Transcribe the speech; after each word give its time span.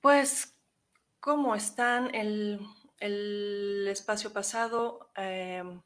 Pues, 0.00 0.56
¿cómo 1.20 1.54
están? 1.54 2.14
El, 2.14 2.66
espacio 3.88 4.32
pasado 4.32 5.10
em, 5.14 5.82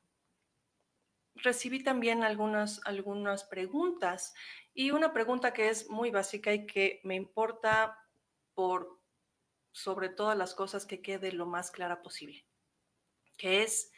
recibí 1.34 1.82
también 1.82 2.22
algunas, 2.22 2.80
algunas 2.84 3.44
preguntas 3.44 4.34
y 4.72 4.90
una 4.90 5.12
pregunta 5.12 5.52
que 5.52 5.68
es 5.68 5.88
muy 5.90 6.10
básica 6.10 6.52
y 6.52 6.66
que 6.66 7.00
me 7.04 7.14
importa 7.14 7.98
por 8.54 9.00
sobre 9.72 10.08
todas 10.08 10.36
las 10.36 10.54
cosas 10.54 10.86
que 10.86 11.02
quede 11.02 11.32
lo 11.32 11.46
más 11.46 11.70
clara 11.70 12.02
posible, 12.02 12.44
que 13.36 13.62
es, 13.62 13.92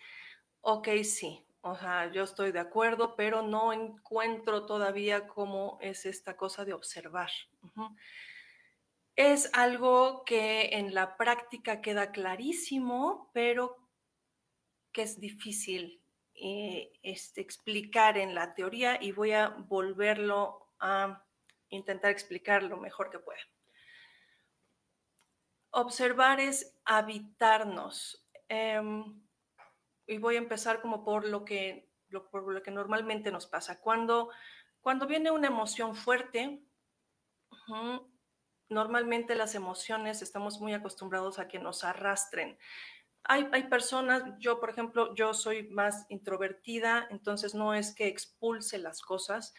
ok, 0.62 0.88
sí, 1.04 1.46
o 1.60 1.76
sea, 1.76 2.10
yo 2.12 2.22
estoy 2.22 2.52
de 2.52 2.60
acuerdo, 2.60 3.16
pero 3.16 3.42
no 3.42 3.72
encuentro 3.72 4.64
todavía 4.66 5.26
cómo 5.26 5.78
es 5.82 6.06
esta 6.06 6.36
cosa 6.36 6.64
de 6.64 6.72
observar. 6.72 7.30
Es 9.16 9.48
algo 9.54 10.24
que 10.24 10.68
en 10.72 10.94
la 10.94 11.16
práctica 11.16 11.80
queda 11.80 12.12
clarísimo, 12.12 13.30
pero 13.32 13.76
que 14.92 15.02
es 15.02 15.18
difícil 15.18 16.02
eh, 16.34 16.92
este, 17.02 17.40
explicar 17.40 18.18
en 18.18 18.34
la 18.34 18.54
teoría 18.54 19.02
y 19.02 19.12
voy 19.12 19.32
a 19.32 19.48
volverlo 19.48 20.68
a 20.78 21.24
intentar 21.70 22.10
explicar 22.10 22.62
lo 22.62 22.76
mejor 22.76 23.08
que 23.08 23.18
pueda. 23.18 23.40
Observar 25.70 26.38
es 26.40 26.78
habitarnos. 26.84 28.28
Em, 28.48 29.22
y 30.06 30.18
voy 30.18 30.36
a 30.36 30.38
empezar 30.38 30.82
como 30.82 31.04
por 31.04 31.26
lo 31.26 31.44
que, 31.46 31.90
por 32.30 32.52
lo 32.52 32.62
que 32.62 32.70
normalmente 32.70 33.32
nos 33.32 33.46
pasa. 33.46 33.80
Cuando, 33.80 34.30
cuando 34.82 35.06
viene 35.06 35.30
una 35.30 35.48
emoción 35.48 35.94
fuerte, 35.96 36.62
normalmente 38.68 39.34
las 39.34 39.54
emociones 39.54 40.22
estamos 40.22 40.60
muy 40.60 40.74
acostumbrados 40.74 41.38
a 41.38 41.48
que 41.48 41.58
nos 41.58 41.84
arrastren. 41.84 42.58
Hay, 43.24 43.48
hay, 43.52 43.64
personas, 43.64 44.22
yo 44.38 44.60
por 44.60 44.70
ejemplo, 44.70 45.14
yo 45.14 45.34
soy 45.34 45.68
más 45.68 46.06
introvertida, 46.08 47.08
entonces 47.10 47.54
no 47.54 47.74
es 47.74 47.94
que 47.94 48.06
expulse 48.06 48.78
las 48.78 49.02
cosas, 49.02 49.52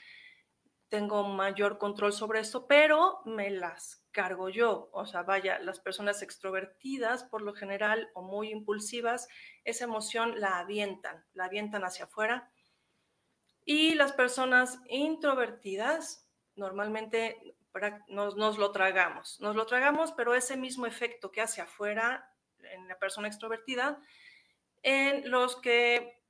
tengo 0.90 1.24
mayor 1.24 1.78
control 1.78 2.14
sobre 2.14 2.40
esto, 2.40 2.66
pero 2.66 3.20
me 3.26 3.50
las 3.50 4.06
cargo 4.12 4.50
yo. 4.50 4.90
O 4.94 5.06
sea, 5.06 5.24
vaya, 5.24 5.60
las 5.60 5.80
personas 5.80 6.22
extrovertidas 6.22 7.24
por 7.24 7.42
lo 7.42 7.54
general 7.54 8.10
o 8.14 8.22
muy 8.22 8.50
impulsivas, 8.52 9.28
esa 9.64 9.84
emoción 9.84 10.40
la 10.40 10.60
avientan, 10.60 11.26
la 11.34 11.46
avientan 11.46 11.84
hacia 11.84 12.06
afuera. 12.06 12.52
Y 13.66 13.96
las 13.96 14.14
personas 14.14 14.80
introvertidas 14.88 16.26
normalmente 16.56 17.57
nos, 18.08 18.58
lo 18.58 18.72
tragamos. 18.72 19.40
Nos 19.40 19.56
lo 19.56 19.66
tragamos, 19.66 20.12
pero 20.14 20.36
ese 20.36 20.58
mismo 20.58 20.86
efecto 20.86 21.32
que 21.32 21.42
hace 21.42 21.62
afuera 21.62 22.34
en 22.60 22.88
la 22.88 22.98
persona 23.00 23.28
extrovertida, 23.28 24.02
en 24.84 25.30
los 25.30 25.56
que 25.58 26.22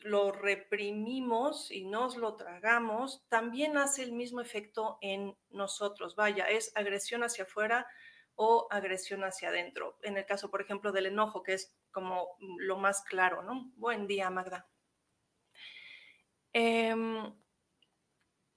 lo 0.00 0.32
reprimimos 0.32 1.70
y 1.70 1.84
nos 1.84 2.16
lo 2.16 2.36
tragamos, 2.36 3.26
también 3.28 3.76
hace 3.76 4.02
el 4.02 4.12
mismo 4.12 4.40
efecto 4.40 4.98
en 5.00 5.36
nosotros. 5.50 6.16
Vaya, 6.16 6.44
es 6.44 6.72
agresión 6.74 7.22
hacia 7.22 7.44
afuera 7.44 7.86
o 8.34 8.66
agresión 8.70 9.24
hacia 9.24 9.48
adentro. 9.48 9.98
En 10.02 10.16
el 10.16 10.26
caso, 10.26 10.50
por 10.50 10.60
ejemplo, 10.60 10.92
del 10.92 11.06
enojo, 11.06 11.42
que 11.42 11.54
es 11.54 11.76
como 11.90 12.36
lo 12.58 12.76
más 12.78 13.02
claro, 13.02 13.42
¿no? 13.42 13.70
Buen 13.76 14.06
día, 14.06 14.30
Magda. 14.30 14.68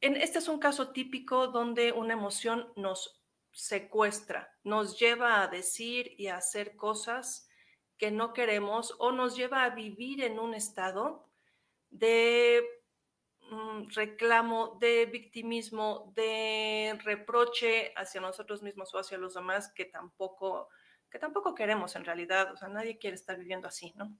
Em, 0.01 0.15
este 0.15 0.39
es 0.39 0.47
un 0.47 0.59
caso 0.59 0.91
típico 0.91 1.47
donde 1.47 1.91
una 1.91 2.13
emoción 2.13 2.71
nos 2.75 3.21
secuestra, 3.51 4.55
nos 4.63 4.99
lleva 4.99 5.41
a 5.41 5.47
decir 5.47 6.13
y 6.17 6.27
a 6.27 6.37
hacer 6.37 6.75
cosas 6.75 7.49
que 7.97 8.11
no 8.11 8.33
queremos 8.33 8.95
o 8.99 9.11
nos 9.11 9.35
lleva 9.35 9.63
a 9.63 9.71
vivir 9.71 10.23
en 10.23 10.39
un 10.39 10.53
estado 10.53 11.27
de 11.89 12.63
mm, 13.49 13.87
reclamo, 13.95 14.77
de 14.79 15.07
victimismo, 15.07 16.13
de 16.15 16.99
reproche 17.03 17.93
hacia 17.95 18.21
nosotros 18.21 18.61
mismos 18.61 18.93
o 18.93 18.99
hacia 18.99 19.17
los 19.17 19.33
demás 19.33 19.73
que 19.73 19.85
tampoco, 19.85 20.69
que 21.09 21.17
tampoco 21.17 21.55
queremos 21.55 21.95
en 21.95 22.05
realidad. 22.05 22.53
O 22.53 22.57
sea, 22.57 22.67
nadie 22.67 22.99
quiere 22.99 23.15
estar 23.15 23.37
viviendo 23.37 23.67
así, 23.67 23.93
¿no? 23.95 24.15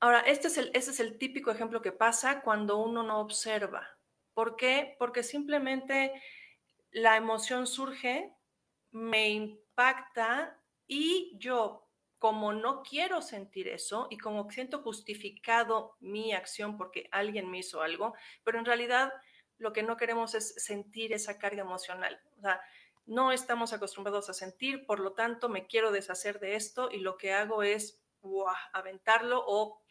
Ahora, 0.00 0.20
este 0.20 0.48
es 0.48 0.56
el, 0.56 0.70
este 0.72 0.92
es 0.92 1.00
el 1.00 1.18
típico 1.18 1.50
ejemplo 1.50 1.82
que 1.82 1.92
pasa 1.92 2.40
cuando 2.40 2.78
uno 2.78 3.02
no 3.02 3.20
observa. 3.20 3.86
¿Por 4.32 4.56
qué? 4.56 4.96
Porque 4.98 5.22
simplemente 5.22 6.12
la 6.90 7.18
emoción 7.18 7.66
surge, 7.66 8.34
me 8.92 9.28
impacta 9.28 10.58
y 10.86 11.36
yo, 11.38 11.86
como 12.18 12.54
no 12.54 12.82
quiero 12.82 13.20
sentir 13.20 13.68
eso 13.68 14.06
y 14.10 14.16
como 14.16 14.50
siento 14.50 14.82
justificado 14.82 15.96
mi 16.00 16.32
acción 16.32 16.78
porque 16.78 17.08
alguien 17.12 17.50
me 17.50 17.58
hizo 17.58 17.82
algo, 17.82 18.14
pero 18.42 18.58
en 18.58 18.64
realidad 18.64 19.12
lo 19.58 19.74
que 19.74 19.82
no 19.82 19.98
queremos 19.98 20.34
es 20.34 20.54
sentir 20.64 21.12
esa 21.12 21.38
carga 21.38 21.60
emocional. 21.60 22.18
O 22.38 22.40
sea, 22.40 22.60
no 23.04 23.32
estamos 23.32 23.74
acostumbrados 23.74 24.30
a 24.30 24.34
sentir, 24.34 24.86
por 24.86 24.98
lo 24.98 25.12
tanto 25.12 25.50
me 25.50 25.66
quiero 25.66 25.92
deshacer 25.92 26.40
de 26.40 26.56
esto 26.56 26.90
y 26.90 27.00
lo 27.00 27.18
que 27.18 27.32
hago 27.34 27.62
es 27.62 28.00
aventarlo 28.72 29.42
o 29.46 29.82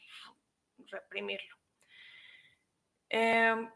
reprimirlo. 0.90 1.56
Em, 3.10 3.72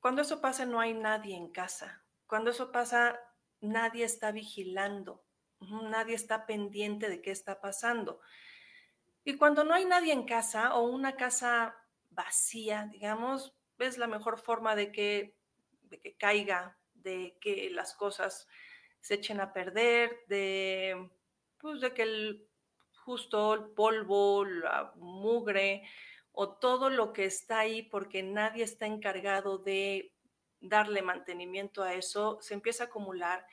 cuando 0.00 0.22
eso 0.22 0.40
pasa 0.40 0.64
no 0.64 0.80
hay 0.80 0.94
nadie 0.94 1.36
en 1.36 1.50
casa. 1.50 2.04
Cuando 2.26 2.50
eso 2.50 2.72
pasa 2.72 3.20
nadie 3.60 4.04
está 4.04 4.32
vigilando, 4.32 5.24
nadie 5.60 6.14
está 6.14 6.46
pendiente 6.46 7.08
de 7.08 7.20
qué 7.20 7.30
está 7.30 7.60
pasando. 7.60 8.20
Y 9.24 9.36
cuando 9.36 9.64
no 9.64 9.74
hay 9.74 9.84
nadie 9.84 10.12
en 10.12 10.24
casa 10.24 10.74
o 10.74 10.82
una 10.82 11.16
casa 11.16 11.76
vacía, 12.10 12.88
digamos, 12.90 13.54
es 13.78 13.98
la 13.98 14.06
mejor 14.06 14.38
forma 14.38 14.74
de 14.74 14.92
que, 14.92 15.36
de 15.82 16.00
que 16.00 16.16
caiga, 16.16 16.78
de 16.94 17.36
que 17.40 17.70
las 17.70 17.94
cosas 17.94 18.48
se 19.00 19.14
echen 19.14 19.40
a 19.40 19.52
perder, 19.52 20.20
de, 20.28 21.10
pues, 21.58 21.80
de 21.80 21.92
que 21.92 22.02
el, 22.02 22.48
justo 23.04 23.54
el 23.54 23.70
polvo, 23.70 24.44
la 24.44 24.92
mugre, 24.96 25.88
o 26.32 26.56
todo 26.56 26.90
lo 26.90 27.12
que 27.12 27.24
está 27.24 27.60
ahí 27.60 27.82
porque 27.82 28.22
nadie 28.22 28.64
está 28.64 28.86
encargado 28.86 29.58
de 29.58 30.14
darle 30.60 31.02
mantenimiento 31.02 31.82
a 31.82 31.94
eso, 31.94 32.38
se 32.40 32.54
empieza 32.54 32.84
a 32.84 32.86
acumular 32.88 33.46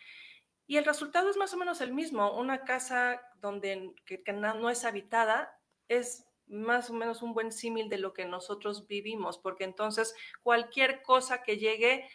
Y 0.68 0.76
el 0.78 0.86
resultado 0.86 1.30
es 1.30 1.38
más 1.38 1.54
o 1.54 1.58
menos 1.58 1.80
el 1.80 1.94
mismo. 1.94 2.38
Una 2.38 2.66
casa 2.66 3.22
donde 3.40 3.94
que, 4.06 4.22
no 4.34 4.70
es 4.70 4.84
habitada 4.84 5.58
es 5.88 6.26
más 6.48 6.90
o 6.90 6.94
menos 6.94 7.22
un 7.22 7.34
buen 7.34 7.52
símil 7.52 7.90
de 7.90 7.98
lo 7.98 8.14
que 8.14 8.26
nosotros 8.26 8.88
vivimos, 8.88 9.38
porque 9.38 9.64
entonces 9.64 10.14
cualquier 10.44 11.02
cosa 11.02 11.44
que 11.44 11.58
llegue 11.58 12.10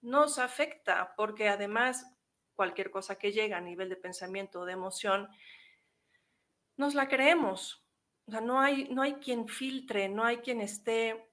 nos 0.00 0.38
afecta, 0.38 1.14
porque 1.16 1.48
además 1.48 2.06
cualquier 2.54 2.90
cosa 2.90 3.18
que 3.18 3.32
llegue 3.32 3.54
a 3.54 3.60
nivel 3.60 3.88
de 3.88 3.96
pensamiento 3.96 4.60
o 4.60 4.64
de 4.64 4.72
emoción, 4.72 5.28
nos 6.76 6.94
la 6.94 7.08
creemos. 7.08 7.84
O 8.28 8.30
sea, 8.30 8.40
no 8.42 8.60
hay, 8.60 8.88
no 8.90 9.00
hay 9.00 9.14
quien 9.14 9.48
filtre, 9.48 10.08
no 10.08 10.22
hay 10.22 10.38
quien 10.38 10.60
esté 10.60 11.32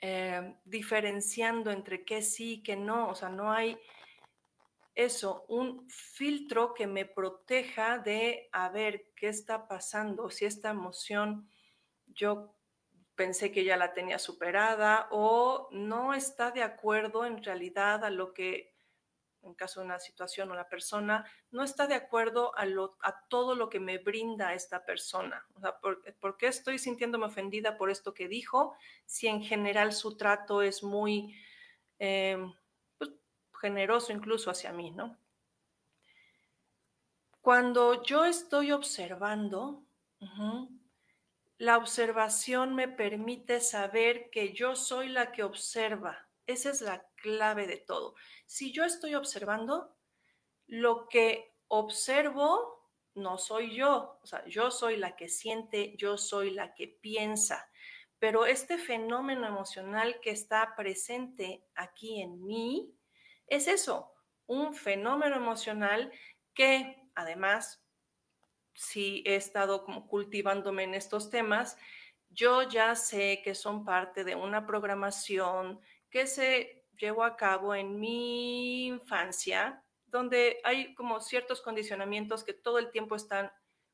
eh, 0.00 0.56
diferenciando 0.64 1.70
entre 1.70 2.04
qué 2.04 2.22
sí 2.22 2.54
y 2.54 2.62
qué 2.62 2.76
no. 2.76 3.10
O 3.10 3.14
sea, 3.14 3.28
no 3.28 3.52
hay 3.52 3.78
eso, 4.94 5.44
un 5.48 5.86
filtro 5.88 6.72
que 6.72 6.86
me 6.86 7.04
proteja 7.04 7.98
de 7.98 8.48
a 8.52 8.70
ver 8.70 9.12
qué 9.16 9.28
está 9.28 9.68
pasando, 9.68 10.30
si 10.30 10.44
esta 10.44 10.70
emoción 10.70 11.48
yo 12.06 12.56
pensé 13.14 13.52
que 13.52 13.64
ya 13.64 13.76
la 13.76 13.92
tenía 13.92 14.18
superada 14.18 15.08
o 15.10 15.68
no 15.72 16.14
está 16.14 16.50
de 16.50 16.62
acuerdo 16.62 17.24
en 17.24 17.42
realidad 17.42 18.04
a 18.04 18.10
lo 18.10 18.34
que, 18.34 18.71
en 19.42 19.54
caso 19.54 19.80
de 19.80 19.86
una 19.86 19.98
situación 19.98 20.50
o 20.50 20.54
la 20.54 20.68
persona, 20.68 21.24
no 21.50 21.64
está 21.64 21.86
de 21.86 21.94
acuerdo 21.94 22.52
a, 22.56 22.66
todo 23.28 23.54
lo 23.54 23.68
que 23.68 23.80
me 23.80 23.98
brinda 23.98 24.54
esta 24.54 24.84
persona. 24.84 25.44
O 25.54 25.60
sea, 25.60 25.78
¿por, 25.78 26.36
qué 26.36 26.46
estoy 26.46 26.78
sintiéndome 26.78 27.26
ofendida 27.26 27.76
por 27.76 27.90
esto 27.90 28.14
que 28.14 28.28
dijo 28.28 28.74
si 29.04 29.26
en 29.26 29.42
general 29.42 29.92
su 29.92 30.16
trato 30.16 30.62
es 30.62 30.82
muy... 30.82 31.36
Eh, 31.98 32.38
generoso 33.62 34.12
incluso 34.12 34.50
hacia 34.50 34.72
mí, 34.72 34.90
¿no? 34.90 35.16
Cuando 37.40 38.02
yo 38.02 38.24
estoy 38.24 38.72
observando, 38.72 39.84
la 41.58 41.76
observación 41.76 42.74
me 42.74 42.88
permite 42.88 43.60
saber 43.60 44.30
que 44.30 44.52
yo 44.52 44.74
soy 44.74 45.08
la 45.08 45.32
que 45.32 45.44
observa. 45.44 46.28
Esa 46.46 46.70
es 46.70 46.80
la 46.80 47.06
clave 47.16 47.66
de 47.66 47.76
todo. 47.76 48.14
Si 48.46 48.72
yo 48.72 48.84
estoy 48.84 49.14
observando, 49.14 49.96
lo 50.66 51.08
que 51.08 51.54
observo 51.68 52.90
no 53.14 53.38
soy 53.38 53.74
yo, 53.74 54.18
o 54.22 54.26
sea, 54.26 54.44
yo 54.46 54.70
soy 54.70 54.96
la 54.96 55.16
que 55.16 55.28
siente, 55.28 55.94
yo 55.96 56.16
soy 56.16 56.50
la 56.50 56.74
que 56.74 56.88
piensa, 56.88 57.70
pero 58.18 58.46
este 58.46 58.78
fenómeno 58.78 59.46
emocional 59.46 60.20
que 60.20 60.30
está 60.30 60.74
presente 60.76 61.64
aquí 61.74 62.22
en 62.22 62.44
mí, 62.44 62.94
es 63.46 63.68
eso, 63.68 64.12
un 64.46 64.74
fenómeno 64.74 65.36
emocional 65.36 66.10
que 66.54 67.02
además, 67.14 67.82
si 68.74 69.22
he 69.26 69.36
estado 69.36 69.84
cultivándome 69.84 70.84
en 70.84 70.94
estos 70.94 71.30
temas, 71.30 71.76
yo 72.30 72.62
ya 72.62 72.94
sé 72.94 73.42
que 73.44 73.54
son 73.54 73.84
parte 73.84 74.24
de 74.24 74.34
una 74.34 74.66
programación 74.66 75.80
que 76.12 76.26
se 76.26 76.84
llevó 76.98 77.24
a 77.24 77.36
cabo 77.36 77.74
en 77.74 77.98
mi 77.98 78.86
infancia, 78.86 79.82
donde 80.06 80.60
hay 80.62 80.94
como 80.94 81.20
ciertos 81.20 81.62
condicionamientos 81.62 82.44
que 82.44 82.52
todo 82.52 82.78
el 82.78 82.90
tiempo 82.90 83.16
están 83.16 83.50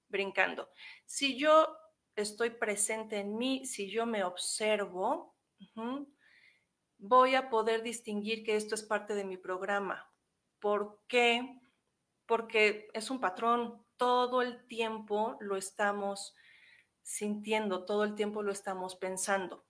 brincando. 0.08 0.68
Si 1.06 1.38
yo 1.38 1.74
estoy 2.16 2.50
presente 2.50 3.18
en 3.18 3.38
mí, 3.38 3.64
si 3.64 3.88
yo 3.88 4.04
me 4.04 4.24
observo, 4.24 5.36
voy 6.98 7.36
a 7.36 7.48
poder 7.48 7.82
distinguir 7.84 8.44
que 8.44 8.56
esto 8.56 8.74
es 8.74 8.82
parte 8.82 9.14
de 9.14 9.24
mi 9.24 9.36
programa. 9.36 10.12
¿Por 10.58 11.00
qué? 11.06 11.60
Porque 12.26 12.88
es 12.94 13.10
un 13.10 13.20
patrón. 13.20 13.86
Todo 13.96 14.42
el 14.42 14.66
tiempo 14.66 15.36
lo 15.40 15.56
estamos 15.56 16.34
sintiendo, 17.02 17.84
todo 17.84 18.02
el 18.02 18.16
tiempo 18.16 18.42
lo 18.42 18.50
estamos 18.50 18.96
pensando. 18.96 19.64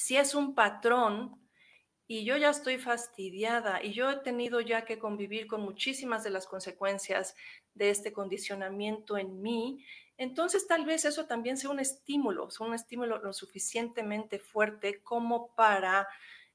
Si 0.00 0.16
es 0.16 0.34
un 0.34 0.54
patrón 0.54 1.38
y 2.06 2.24
yo 2.24 2.38
ya 2.38 2.48
estoy 2.48 2.78
fastidiada 2.78 3.84
y 3.84 3.92
yo 3.92 4.10
he 4.10 4.16
tenido 4.16 4.62
ya 4.62 4.86
que 4.86 4.98
convivir 4.98 5.46
con 5.46 5.60
muchísimas 5.60 6.24
de 6.24 6.30
las 6.30 6.46
consecuencias 6.46 7.36
de 7.74 7.90
este 7.90 8.10
condicionamiento 8.10 9.18
en 9.18 9.42
mí, 9.42 9.84
entonces 10.16 10.66
tal 10.66 10.86
vez 10.86 11.04
eso 11.04 11.26
también 11.26 11.58
sea 11.58 11.68
un 11.68 11.80
estímulo, 11.80 12.50
sea 12.50 12.66
un 12.66 12.72
estímulo 12.72 13.18
lo 13.18 13.34
suficientemente 13.34 14.38
fuerte 14.38 15.02
como 15.02 15.54
para 15.54 16.08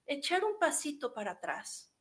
echar 0.08 0.44
un 0.44 0.58
pasito 0.58 1.14
para 1.14 1.34
atrás 1.34 1.94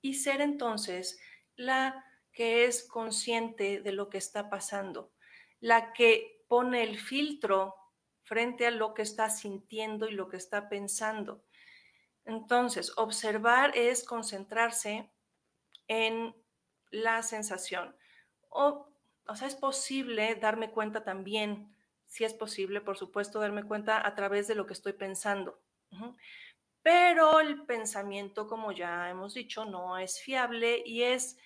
y 0.00 0.14
ser 0.14 0.40
entonces 0.40 1.16
la 1.54 2.04
que 2.32 2.64
es 2.64 2.88
consciente 2.88 3.82
de 3.82 3.92
lo 3.92 4.10
que 4.10 4.18
está 4.18 4.50
pasando, 4.50 5.12
la 5.60 5.92
que 5.92 6.44
pone 6.48 6.82
el 6.82 6.98
filtro 6.98 7.83
frente 8.24 8.66
a 8.66 8.70
lo 8.70 8.92
que 8.92 9.02
está 9.02 9.30
sintiendo 9.30 10.08
y 10.08 10.12
lo 10.12 10.28
que 10.28 10.36
está 10.36 10.68
pensando. 10.68 11.44
Entonces, 12.24 12.92
observar 12.96 13.76
es 13.76 14.04
concentrarse 14.04 15.10
en 15.86 16.34
la 16.90 17.22
sensación. 17.22 17.96
O 18.48 18.94
o 19.26 19.36
sea, 19.36 19.48
es 19.48 19.54
posible 19.54 20.34
darme 20.34 20.70
cuenta 20.70 21.02
también, 21.02 21.74
si 22.06 22.24
es 22.24 22.34
posible, 22.34 22.80
por 22.80 22.98
supuesto, 22.98 23.40
darme 23.40 23.64
cuenta 23.64 24.06
a 24.06 24.14
través 24.14 24.46
de 24.46 24.54
lo 24.54 24.66
que 24.66 24.74
estoy 24.74 24.92
pensando. 24.92 25.60
Pero 26.82 27.40
el 27.40 27.64
pensamiento, 27.64 28.46
como 28.46 28.72
ya 28.72 29.08
hemos 29.08 29.34
dicho, 29.34 29.64
no 29.64 29.96
es 29.96 30.20
fiable 30.20 30.82
y 30.84 31.02
es 31.02 31.38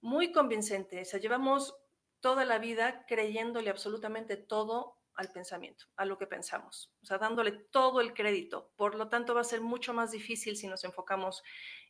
muy 0.00 0.30
convincente. 0.30 1.00
O 1.00 1.04
sea, 1.04 1.18
llevamos 1.18 1.76
toda 2.20 2.44
la 2.44 2.58
vida 2.58 3.04
creyéndole 3.06 3.70
absolutamente 3.70 4.36
todo 4.36 4.97
al 5.18 5.32
pensamiento, 5.32 5.86
a 5.96 6.04
lo 6.04 6.16
que 6.16 6.28
pensamos, 6.28 6.94
o 7.02 7.04
sea, 7.04 7.18
dándole 7.18 7.50
todo 7.50 8.00
el 8.00 8.14
crédito. 8.14 8.70
Por 8.76 8.94
lo 8.94 9.08
tanto, 9.08 9.34
va 9.34 9.40
a 9.40 9.44
ser 9.44 9.60
mucho 9.60 9.92
más 9.92 10.12
difícil 10.12 10.56
si 10.56 10.68
nos 10.68 10.84
enfocamos 10.84 11.42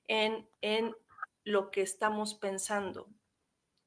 en, 0.07 0.49
en 0.63 0.97
lo 1.45 1.71
que 1.71 1.83
estamos 1.83 2.35
pensando. 2.35 3.11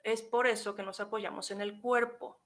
Es 0.03 0.21
por 0.21 0.45
eso 0.45 0.75
que 0.75 0.83
nos 0.83 0.99
apoyamos 0.99 1.49
en 1.49 1.59
el 1.59 1.81
cuerpo. 1.81 2.39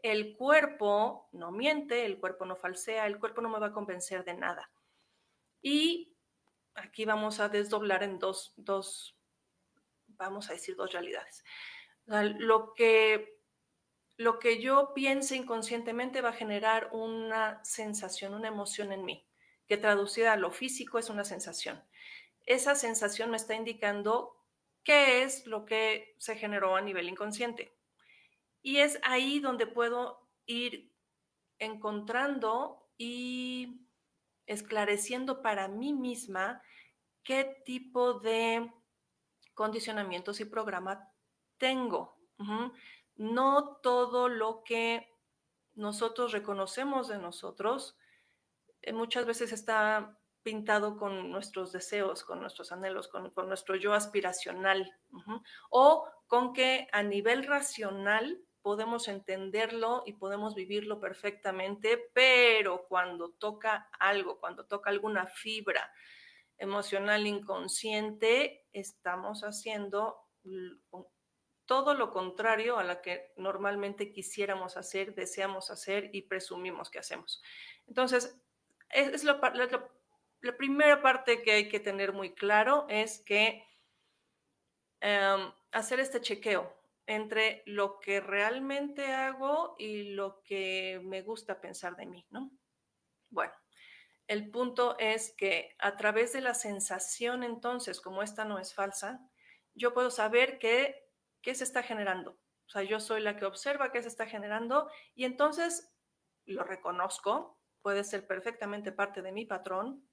El 0.00 0.36
cuerpo 0.36 1.28
no 1.30 1.52
miente, 1.52 2.04
el 2.04 2.18
cuerpo 2.18 2.44
no 2.46 2.56
falsea, 2.56 3.06
el 3.06 3.20
cuerpo 3.20 3.40
no 3.40 3.48
me 3.48 3.60
va 3.60 3.68
a 3.68 3.72
convencer 3.72 4.24
de 4.24 4.34
nada. 4.34 4.72
Y 5.62 6.16
aquí 6.74 7.04
vamos 7.04 7.38
a 7.38 7.48
desdoblar 7.48 8.02
en 8.02 8.18
dos, 8.18 8.54
dos 8.56 9.16
vamos 10.08 10.50
a 10.50 10.54
decir, 10.54 10.74
dos 10.74 10.92
realidades. 10.92 11.44
Lo 12.06 12.74
que, 12.74 13.33
lo 14.16 14.38
que 14.38 14.60
yo 14.60 14.92
piense 14.94 15.36
inconscientemente 15.36 16.20
va 16.20 16.30
a 16.30 16.34
generar 16.34 16.90
una 16.92 17.64
sensación, 17.64 18.34
una 18.34 18.48
emoción 18.48 18.92
en 18.92 19.04
mí, 19.04 19.26
que 19.66 19.76
traducida 19.76 20.32
a 20.32 20.36
lo 20.36 20.50
físico 20.50 20.98
es 20.98 21.10
una 21.10 21.24
sensación. 21.24 21.82
Esa 22.46 22.74
sensación 22.74 23.30
me 23.30 23.36
está 23.36 23.54
indicando 23.54 24.36
qué 24.84 25.22
es 25.22 25.46
lo 25.46 25.64
que 25.64 26.14
se 26.18 26.36
generó 26.36 26.76
a 26.76 26.82
nivel 26.82 27.08
inconsciente. 27.08 27.76
Y 28.62 28.78
es 28.78 28.98
ahí 29.02 29.40
donde 29.40 29.66
puedo 29.66 30.28
ir 30.46 30.92
encontrando 31.58 32.88
y 32.96 33.80
esclareciendo 34.46 35.42
para 35.42 35.68
mí 35.68 35.92
misma 35.92 36.62
qué 37.22 37.62
tipo 37.64 38.14
de 38.20 38.70
condicionamientos 39.54 40.40
y 40.40 40.44
programa 40.44 41.10
tengo. 41.58 42.18
No 43.16 43.76
todo 43.82 44.28
lo 44.28 44.62
que 44.64 45.08
nosotros 45.74 46.32
reconocemos 46.32 47.08
de 47.08 47.18
nosotros 47.18 47.96
eh, 48.82 48.92
muchas 48.92 49.26
veces 49.26 49.52
está 49.52 50.18
pintado 50.42 50.98
con 50.98 51.30
nuestros 51.30 51.72
deseos, 51.72 52.22
con 52.22 52.40
nuestros 52.40 52.70
anhelos, 52.70 53.08
con, 53.08 53.32
nuestro 53.48 53.76
yo 53.76 53.94
aspiracional, 53.94 54.92
o 55.70 56.06
con 56.26 56.52
que 56.52 56.86
a 56.92 57.02
nivel 57.02 57.44
racional 57.44 58.38
podemos 58.60 59.08
entenderlo 59.08 60.02
y 60.04 60.12
podemos 60.12 60.54
vivirlo 60.54 61.00
perfectamente, 61.00 62.10
pero 62.12 62.86
cuando 62.88 63.30
toca 63.30 63.88
algo, 63.98 64.38
cuando 64.38 64.66
toca 64.66 64.90
alguna 64.90 65.26
fibra 65.26 65.90
emocional 66.58 67.26
inconsciente, 67.26 68.66
estamos 68.72 69.42
haciendo 69.42 70.18
todo 71.66 71.94
lo 71.94 72.10
contrario 72.10 72.78
a 72.78 72.84
lo 72.84 73.00
que 73.00 73.32
normalmente 73.36 74.12
quisiéramos 74.12 74.76
hacer, 74.76 75.14
deseamos 75.14 75.70
hacer 75.70 76.10
y 76.12 76.22
presumimos 76.22 76.90
que 76.90 76.98
hacemos. 76.98 77.42
Entonces, 77.86 78.38
es, 78.90 79.24
lo, 79.24 79.40
la 80.40 80.56
primera 80.56 81.02
parte 81.02 81.42
que 81.42 81.52
hay 81.52 81.68
que 81.68 81.80
tener 81.80 82.12
muy 82.12 82.34
claro 82.34 82.86
es 82.88 83.20
que 83.20 83.64
em, 85.00 85.52
hacer 85.72 86.00
este 86.00 86.20
chequeo 86.20 86.72
entre 87.06 87.62
lo 87.66 87.98
que 88.00 88.20
realmente 88.20 89.06
hago 89.06 89.74
y 89.78 90.14
lo 90.14 90.42
que 90.42 91.00
me 91.02 91.22
gusta 91.22 91.60
pensar 91.60 91.96
de 91.96 92.06
mí, 92.06 92.26
¿no? 92.30 92.50
Bueno, 93.30 93.52
el 94.26 94.50
punto 94.50 94.96
es 94.98 95.34
que 95.36 95.74
a 95.78 95.96
través 95.96 96.32
de 96.32 96.40
la 96.40 96.54
sensación 96.54 97.42
entonces, 97.42 98.00
como 98.00 98.22
esta 98.22 98.44
no 98.44 98.58
es 98.58 98.74
falsa, 98.74 99.20
yo 99.74 99.92
puedo 99.92 100.10
saber 100.10 100.58
qué, 100.58 101.03
qué 101.44 101.54
se 101.54 101.64
está 101.64 101.82
generando. 101.82 102.32
O 102.66 102.70
sea, 102.70 102.82
yo 102.82 102.98
soy 102.98 103.20
la 103.20 103.36
que 103.36 103.44
observa 103.44 103.92
qué 103.92 104.02
se 104.02 104.08
está 104.08 104.26
generando 104.26 104.90
y 105.14 105.24
entonces 105.24 105.92
lo 106.46 106.64
reconozco, 106.64 107.60
puede 107.82 108.02
ser 108.02 108.26
perfectamente 108.26 108.90
parte 108.90 109.22
de 109.22 109.32
mi 109.32 109.44
patrón. 109.44 110.08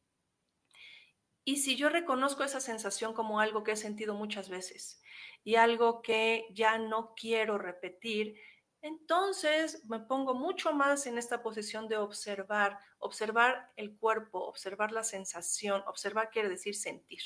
Y 1.43 1.57
si 1.57 1.75
yo 1.75 1.89
reconozco 1.89 2.43
esa 2.43 2.59
sensación 2.59 3.13
como 3.13 3.39
algo 3.39 3.63
que 3.63 3.71
he 3.71 3.77
sentido 3.77 4.13
muchas 4.13 4.49
veces 4.49 5.01
y 5.43 5.55
algo 5.55 6.01
que 6.01 6.45
ya 6.51 6.77
no 6.77 7.13
quiero 7.15 7.57
repetir, 7.57 8.35
entonces 8.81 9.85
me 9.85 9.99
pongo 9.99 10.33
mucho 10.33 10.73
más 10.73 11.05
en 11.05 11.17
esta 11.17 11.41
posición 11.41 11.87
de 11.87 11.97
observar, 11.97 12.77
observar 12.97 13.71
el 13.75 13.95
cuerpo, 13.97 14.39
observar 14.39 14.91
la 14.91 15.03
sensación, 15.03 15.83
observar 15.87 16.29
quiere 16.29 16.49
decir 16.49 16.75
sentir. 16.75 17.21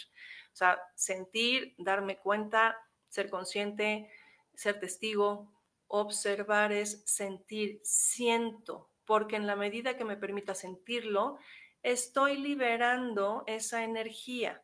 O 0.53 0.55
sea, 0.55 0.79
sentir, 0.95 1.73
darme 1.77 2.17
cuenta, 2.19 2.77
ser 3.15 3.29
consciente, 3.29 4.11
ser 4.53 4.79
testigo, 4.79 5.49
observar 5.87 6.73
es 6.73 7.01
sentir, 7.05 7.79
siento, 7.83 8.91
porque 9.05 9.37
en 9.37 9.47
la 9.47 9.55
medida 9.55 9.95
que 9.95 10.03
me 10.03 10.17
permita 10.17 10.53
sentirlo, 10.53 11.37
estoy 11.81 12.37
liberando 12.37 13.43
esa 13.47 13.83
energía. 13.83 14.63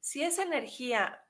Si 0.00 0.22
esa 0.22 0.42
energía 0.42 1.24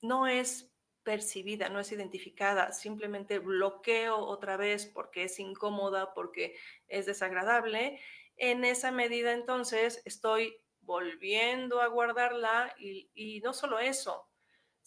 no 0.00 0.26
es 0.26 0.72
percibida, 1.02 1.68
no 1.68 1.80
es 1.80 1.92
identificada, 1.92 2.72
simplemente 2.72 3.38
bloqueo 3.38 4.16
otra 4.16 4.56
vez 4.56 4.86
porque 4.86 5.24
es 5.24 5.38
incómoda, 5.38 6.14
porque 6.14 6.56
es 6.86 7.04
desagradable, 7.04 8.00
en 8.36 8.64
esa 8.64 8.90
medida 8.90 9.32
entonces 9.32 10.00
estoy 10.06 10.62
volviendo 10.80 11.82
a 11.82 11.88
guardarla 11.88 12.74
y, 12.78 13.40
no 13.44 13.52
solo 13.52 13.78
eso, 13.78 14.27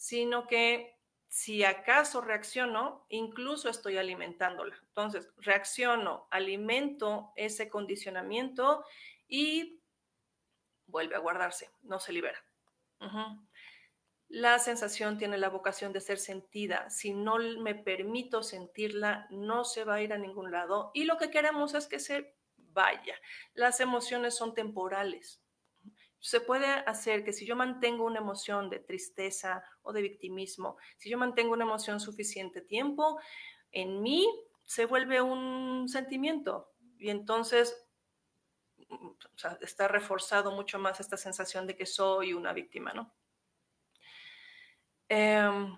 sino 0.02 0.48
que 0.48 0.98
si 1.28 1.62
acaso 1.62 2.20
reacciono, 2.20 3.06
incluso 3.08 3.68
estoy 3.68 3.98
alimentándola. 3.98 4.76
Entonces, 4.88 5.30
reacciono, 5.36 6.26
alimento 6.32 7.32
ese 7.36 7.70
condicionamiento 7.70 8.84
y 9.28 9.80
vuelve 10.86 11.14
a 11.14 11.20
guardarse, 11.20 11.70
no 11.82 12.00
se 12.00 12.12
libera. 12.12 12.44
La 14.26 14.58
sensación 14.58 15.18
tiene 15.18 15.38
la 15.38 15.50
vocación 15.50 15.92
de 15.92 16.00
ser 16.00 16.18
sentida. 16.18 16.90
Si 16.90 17.14
no 17.14 17.38
me 17.38 17.76
permito 17.76 18.42
sentirla, 18.42 19.28
no 19.30 19.62
se 19.64 19.84
va 19.84 19.94
a 19.94 20.02
ir 20.02 20.12
a 20.12 20.18
ningún 20.18 20.50
lado. 20.50 20.90
Y 20.94 21.04
lo 21.04 21.16
que 21.16 21.30
queremos 21.30 21.74
es 21.74 21.86
que 21.86 22.00
se 22.00 22.34
vaya. 22.56 23.14
Las 23.54 23.78
emociones 23.78 24.34
son 24.34 24.52
temporales 24.52 25.41
se 26.22 26.40
puede 26.40 26.66
hacer 26.66 27.24
que 27.24 27.32
si 27.32 27.44
yo 27.44 27.56
mantengo 27.56 28.04
una 28.04 28.20
emoción 28.20 28.70
de 28.70 28.78
tristeza 28.78 29.64
o 29.82 29.92
de 29.92 30.02
victimismo, 30.02 30.76
si 30.96 31.10
yo 31.10 31.18
mantengo 31.18 31.52
una 31.52 31.64
emoción 31.64 31.98
suficiente 31.98 32.60
tiempo, 32.60 33.18
en 33.72 34.00
mí 34.00 34.24
se 34.64 34.86
vuelve 34.86 35.20
un 35.20 35.88
sentimiento 35.88 36.70
y 36.96 37.10
entonces 37.10 37.76
está 39.60 39.88
reforzado 39.88 40.52
mucho 40.52 40.78
más 40.78 41.00
esta 41.00 41.16
sensación 41.16 41.66
de 41.66 41.76
que 41.76 41.86
soy 41.86 42.34
una 42.34 42.52
víctima, 42.52 42.92
¿no? 42.92 43.12
Em, 45.08 45.76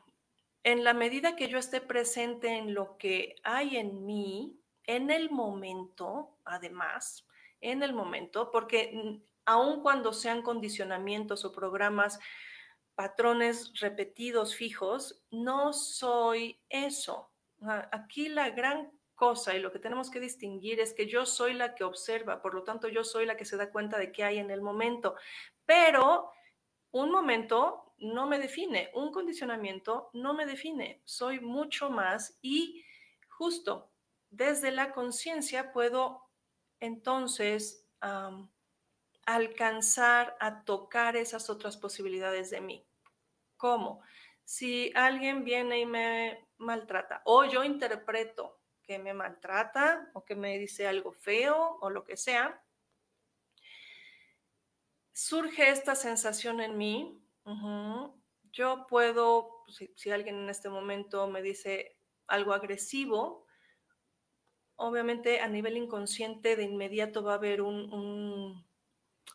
en 0.63 0.85
la 0.85 0.93
medida 0.93 1.37
que 1.37 1.49
yo 1.49 1.57
esté 1.57 1.81
presente 1.81 2.49
en 2.49 2.75
lo 2.75 2.99
que 2.99 3.37
hay 3.45 3.79
en 3.79 4.05
mí, 4.05 4.61
en 4.85 5.11
el 5.11 5.31
momento, 5.31 6.37
además, 6.45 7.27
en 7.63 7.83
el 7.83 7.95
momento, 7.95 8.51
porque 8.51 9.23
aun 9.47 9.83
cuando 9.83 10.13
sean 10.13 10.43
condicionamientos 10.43 11.45
o 11.45 11.53
programas, 11.53 12.19
patrones 12.95 13.73
repetidos 13.81 14.55
fijos, 14.55 15.23
no 15.31 15.73
soy 15.73 16.61
eso. 16.69 17.31
Aquí 17.93 18.29
la 18.29 18.51
gran 18.51 18.93
cosa 19.15 19.55
y 19.55 19.61
lo 19.61 19.73
que 19.73 19.79
tenemos 19.79 20.11
que 20.11 20.21
distinguir 20.21 20.81
es 20.81 20.93
que 20.93 21.07
yo 21.07 21.25
soy 21.25 21.55
la 21.55 21.75
que 21.75 21.85
observa, 21.85 22.43
por 22.43 22.55
lo 22.55 22.65
tanto 22.65 22.89
yo 22.89 23.05
soy 23.05 23.27
la 23.27 23.37
que 23.37 23.45
se 23.45 23.57
da 23.57 23.71
cuenta 23.71 23.99
de 23.99 24.13
qué 24.13 24.25
hay 24.25 24.39
en 24.39 24.51
el 24.51 24.61
momento, 24.61 25.15
pero 25.65 26.31
un 26.91 27.11
momento 27.11 27.95
no 27.99 28.27
me 28.27 28.39
define, 28.39 28.91
un 28.95 29.13
condicionamiento 29.13 30.11
no 30.13 30.35
me 30.35 30.47
define, 30.47 31.01
soy 31.05 31.41
mucho 31.41 31.91
más 31.91 32.39
y 32.43 32.85
justo 33.29 33.91
desde 34.31 34.73
la 34.73 34.93
conciencia 34.93 35.73
puedo 35.73 36.29
entonces 36.81 37.87
alcanzar 39.27 40.37
a 40.41 40.65
tocar 40.65 41.17
esas 41.17 41.51
otras 41.51 41.77
posibilidades 41.77 42.51
de 42.51 42.61
mí. 42.61 42.87
¿Cómo? 43.57 44.03
Si 44.45 44.93
alguien 44.95 45.45
viene 45.45 45.81
y 45.81 45.87
me 45.87 46.49
maltrata 46.59 47.23
o 47.25 47.45
yo 47.45 47.65
interpreto 47.65 48.61
que 48.83 48.99
me 48.99 49.15
maltrata 49.15 50.11
o 50.13 50.25
que 50.25 50.35
me 50.35 50.59
dice 50.59 50.87
algo 50.87 51.13
feo 51.13 51.79
o 51.81 51.91
lo 51.91 52.05
que 52.05 52.17
sea, 52.17 52.63
surge 55.13 55.71
esta 55.71 55.95
sensación 55.95 56.61
en 56.61 56.77
mí. 56.77 57.21
Yo 58.53 58.87
puedo, 58.87 59.65
si, 59.69 60.11
alguien 60.11 60.37
en 60.37 60.51
este 60.51 60.69
momento 60.69 61.27
me 61.27 61.43
dice 61.43 61.97
algo 62.27 62.53
agresivo, 62.53 63.47
obviamente 64.77 65.41
a 65.41 65.49
nivel 65.49 65.77
inconsciente 65.77 66.57
de 66.57 66.65
inmediato 66.65 67.23
va 67.23 67.33
a 67.33 67.37
haber 67.37 67.63
un 67.63 68.65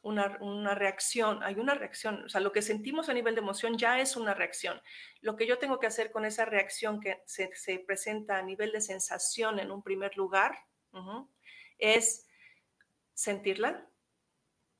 una, 0.01 0.75
reacción, 0.75 1.43
hay 1.43 1.55
una 1.55 1.73
reacción, 1.73 2.23
o 2.25 2.29
sea, 2.29 2.41
lo 2.41 2.51
que 2.51 2.61
sentimos 2.61 3.09
a 3.09 3.13
nivel 3.13 3.35
de 3.35 3.41
emoción 3.41 3.77
ya 3.77 3.99
es 3.99 4.15
una 4.15 4.33
reacción. 4.33 4.81
Lo 5.21 5.35
que 5.35 5.45
yo 5.45 5.57
tengo 5.59 5.79
que 5.79 5.87
hacer 5.87 6.11
con 6.11 6.25
esa 6.25 6.45
reacción 6.45 6.99
que 6.99 7.21
se, 7.25 7.79
presenta 7.79 8.37
a 8.37 8.43
nivel 8.43 8.71
de 8.71 8.81
sensación 8.81 9.59
en 9.59 9.71
un 9.71 9.83
primer 9.83 10.15
lugar 10.17 10.57
es 11.77 12.27
sentirla 13.13 13.85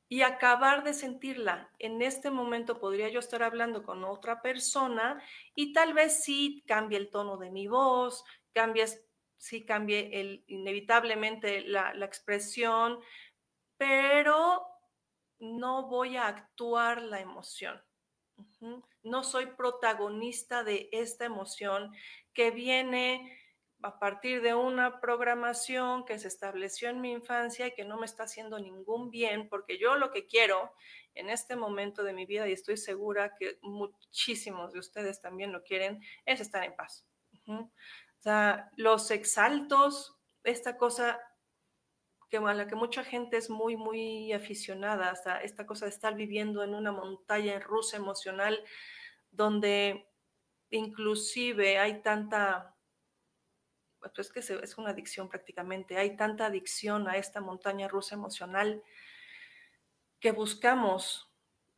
y 0.07 0.21
acabar 0.21 0.83
de 0.83 0.93
sentirla. 0.93 1.69
En 1.77 2.01
este 2.01 2.31
momento 2.31 2.79
podría 2.79 3.09
yo 3.09 3.19
estar 3.19 3.43
hablando 3.43 3.83
con 3.83 4.03
otra 4.03 4.41
persona 4.41 5.21
y 5.53 5.73
tal 5.73 5.93
vez 5.93 6.23
sí 6.23 6.63
cambie 6.65 6.97
el 6.97 7.11
tono 7.11 7.37
de 7.37 7.51
mi 7.51 7.67
voz, 7.67 8.23
cambie, 8.53 8.85
sí 9.37 9.65
cambie 9.65 10.09
el, 10.19 10.43
inevitablemente 10.47 11.61
la, 11.61 11.93
la 11.93 12.05
expresión, 12.05 12.99
pero 13.77 14.68
no 15.39 15.87
voy 15.87 16.17
a 16.17 16.27
actuar 16.27 17.01
la 17.01 17.19
emoción. 17.19 17.81
No 19.03 19.23
soy 19.23 19.47
protagonista 19.47 20.63
de 20.63 20.89
esta 20.91 21.25
emoción 21.25 21.93
que 22.33 22.51
viene 22.51 23.37
a 23.81 23.97
partir 23.97 24.41
de 24.41 24.53
una 24.53 24.99
programación 24.99 26.05
que 26.05 26.19
se 26.19 26.27
estableció 26.27 26.89
en 26.89 26.99
mi 26.99 27.11
infancia 27.11 27.67
y 27.67 27.73
que 27.73 27.85
no 27.85 27.97
me 27.97 28.05
está 28.05 28.23
haciendo 28.23 28.59
ningún 28.59 29.09
bien, 29.09 29.47
porque 29.47 29.77
yo 29.77 29.95
lo 29.95 30.11
que 30.11 30.27
quiero 30.27 30.73
en 31.15 31.29
este 31.29 31.55
momento 31.55 32.03
de 32.03 32.13
mi 32.13 32.25
vida, 32.25 32.47
y 32.47 32.53
estoy 32.53 32.77
segura 32.77 33.35
que 33.37 33.57
muchísimos 33.61 34.73
de 34.73 34.79
ustedes 34.79 35.21
también 35.21 35.51
lo 35.51 35.63
quieren, 35.63 36.01
es 36.25 36.41
estar 36.41 36.63
en 36.63 36.75
paz. 36.75 37.05
O 37.47 37.69
sea, 38.17 38.69
los 38.75 39.11
exaltos, 39.11 40.15
esta 40.43 40.77
cosa 40.77 41.19
que 42.29 42.37
a 42.37 42.53
la 42.53 42.67
que 42.67 42.75
mucha 42.75 43.03
gente 43.03 43.37
es 43.37 43.49
muy, 43.49 43.75
muy 43.75 44.31
aficionada, 44.33 45.09
hasta 45.09 45.41
esta 45.41 45.65
cosa 45.65 45.85
de 45.85 45.91
estar 45.91 46.15
viviendo 46.15 46.63
en 46.63 46.75
una 46.75 46.91
montaña 46.91 47.59
rusa 47.59 47.97
emocional, 47.97 48.63
donde 49.31 50.07
inclusive 50.69 51.79
hay 51.79 52.01
tanta, 52.01 52.75
pues 53.99 54.13
es 54.19 54.31
que 54.31 54.39
es 54.63 54.77
una 54.77 54.91
adicción 54.91 55.27
prácticamente, 55.27 55.97
hay 55.97 56.15
tanta 56.15 56.45
adicción 56.45 57.07
a 57.07 57.17
esta 57.17 57.41
montaña 57.41 57.87
rusa 57.87 58.15
emocional 58.15 58.83
que 60.19 60.31
buscamos 60.31 61.29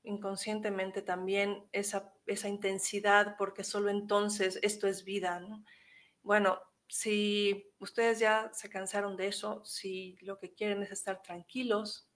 inconscientemente 0.04 1.02
también 1.02 1.68
esa, 1.72 2.14
esa 2.26 2.50
intensidad, 2.50 3.36
porque 3.38 3.64
solo 3.64 3.90
entonces 3.90 4.60
esto 4.64 4.88
es 4.88 5.06
vida. 5.06 5.42
Bueno, 6.24 6.60
si 6.92 7.72
ustedes 7.80 8.20
ya 8.20 8.52
se 8.54 8.70
cansaron 8.70 9.16
de 9.16 9.28
eso, 9.28 9.64
si 9.64 10.18
lo 10.20 10.38
que 10.38 10.54
quieren 10.54 10.84
es 10.84 10.92
estar 10.92 11.22
tranquilos, 11.22 12.12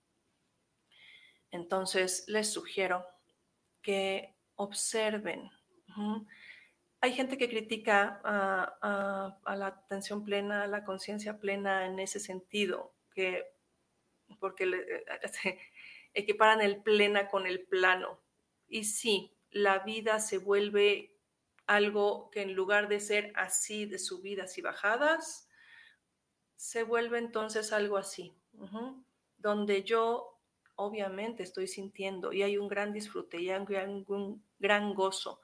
entonces 1.50 2.26
les 2.28 2.52
sugiero 2.52 3.08
que 3.82 4.36
observen. 4.56 5.50
Hay 7.00 7.14
gente 7.14 7.38
que 7.38 7.48
critica 7.48 8.20
a, 8.26 9.56
la 9.56 9.68
atención 9.68 10.26
plena, 10.26 10.64
a 10.64 10.68
la 10.68 10.84
conciencia 10.84 11.40
plena 11.40 11.86
en 11.86 11.98
ese 12.00 12.20
sentido, 12.20 12.94
que 13.14 13.46
porque 14.42 14.66
le, 14.66 15.06
equiparan 16.14 16.60
el 16.60 16.84
plena 16.84 17.30
con 17.30 17.48
el 17.48 17.62
plano. 17.62 18.20
Y 18.68 18.84
sí, 18.84 19.38
la 19.52 19.80
vida 19.80 20.20
se 20.20 20.38
vuelve 20.38 21.15
algo 21.68 22.30
que 22.32 22.42
en 22.42 22.54
lugar 22.54 22.88
de 22.88 23.00
ser 23.00 23.34
así 23.36 23.86
de 23.86 24.00
subidas 24.00 24.58
y 24.58 24.62
bajadas, 24.62 25.50
se 26.56 26.84
vuelve 26.84 27.18
entonces 27.18 27.74
algo 27.74 27.98
así, 27.98 28.36
donde 29.38 29.84
yo 29.84 30.40
obviamente 30.76 31.44
estoy 31.44 31.68
sintiendo 31.68 32.34
y 32.34 32.44
hay 32.44 32.58
un 32.58 32.68
gran 32.68 32.94
disfrute 32.94 33.42
y 33.42 33.50
hay 33.50 33.60
un 33.60 33.66
gran, 33.66 34.06
un 34.08 34.44
gran 34.60 34.94
gozo, 34.94 35.42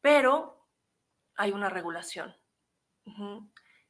pero 0.00 0.66
hay 1.34 1.52
una 1.52 1.68
regulación. 1.68 2.34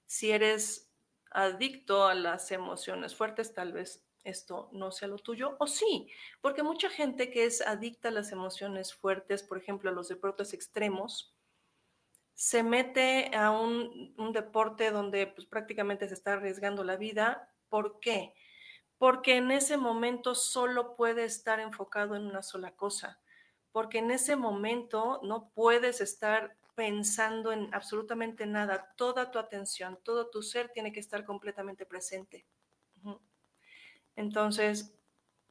Si 0.04 0.30
eres 0.30 0.92
adicto 1.30 2.06
a 2.06 2.14
las 2.14 2.50
emociones 2.52 3.14
fuertes, 3.14 3.54
tal 3.54 3.72
vez 3.72 4.04
esto 4.24 4.68
no 4.72 4.90
sea 4.90 5.08
lo 5.08 5.18
tuyo, 5.18 5.56
o 5.60 5.66
sí, 5.66 6.10
porque 6.40 6.62
mucha 6.62 6.90
gente 6.90 7.30
que 7.30 7.44
es 7.44 7.60
adicta 7.60 8.08
a 8.08 8.12
las 8.12 8.32
emociones 8.32 8.92
fuertes, 8.92 9.42
por 9.42 9.58
ejemplo, 9.58 9.88
a 9.88 9.92
los 9.92 10.08
deportes 10.08 10.52
extremos, 10.52 11.35
se 12.36 12.62
mete 12.62 13.34
a 13.34 13.50
un, 13.50 14.14
deporte 14.32 14.90
donde 14.90 15.26
pues, 15.26 15.46
prácticamente 15.46 16.06
se 16.06 16.14
está 16.14 16.34
arriesgando 16.34 16.84
la 16.84 16.96
vida. 16.96 17.50
¿Por 17.70 17.98
qué? 17.98 18.34
Porque 18.98 19.36
en 19.36 19.50
ese 19.50 19.78
momento 19.78 20.34
solo 20.34 20.96
puede 20.96 21.24
estar 21.24 21.60
enfocado 21.60 22.14
en 22.14 22.26
una 22.26 22.42
sola 22.42 22.76
cosa, 22.76 23.20
porque 23.72 23.98
en 23.98 24.10
ese 24.10 24.36
momento 24.36 25.20
no 25.22 25.50
puedes 25.54 26.02
estar 26.02 26.56
pensando 26.74 27.52
en 27.52 27.74
absolutamente 27.74 28.44
nada, 28.44 28.92
toda 28.98 29.30
tu 29.30 29.38
atención, 29.38 29.98
todo 30.02 30.28
tu 30.28 30.42
ser 30.42 30.68
tiene 30.68 30.92
que 30.92 31.00
estar 31.00 31.24
completamente 31.24 31.86
presente. 31.86 32.46
Entonces, 34.14 34.94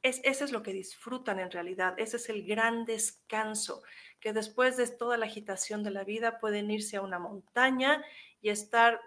es, 0.02 0.20
eso 0.22 0.44
es 0.44 0.52
lo 0.52 0.62
que 0.62 0.72
disfrutan 0.72 1.40
en 1.40 1.50
realidad, 1.50 1.94
ese 1.98 2.16
es 2.16 2.28
el 2.28 2.46
gran 2.46 2.84
descanso, 2.84 3.82
que 4.26 4.32
después 4.32 4.76
de 4.76 4.88
toda 4.88 5.16
la 5.16 5.26
agitación 5.26 5.84
de 5.84 5.92
la 5.92 6.02
vida 6.02 6.40
pueden 6.40 6.68
irse 6.68 6.96
a 6.96 7.00
una 7.00 7.20
montaña 7.20 8.04
y 8.42 8.48
estar 8.48 9.00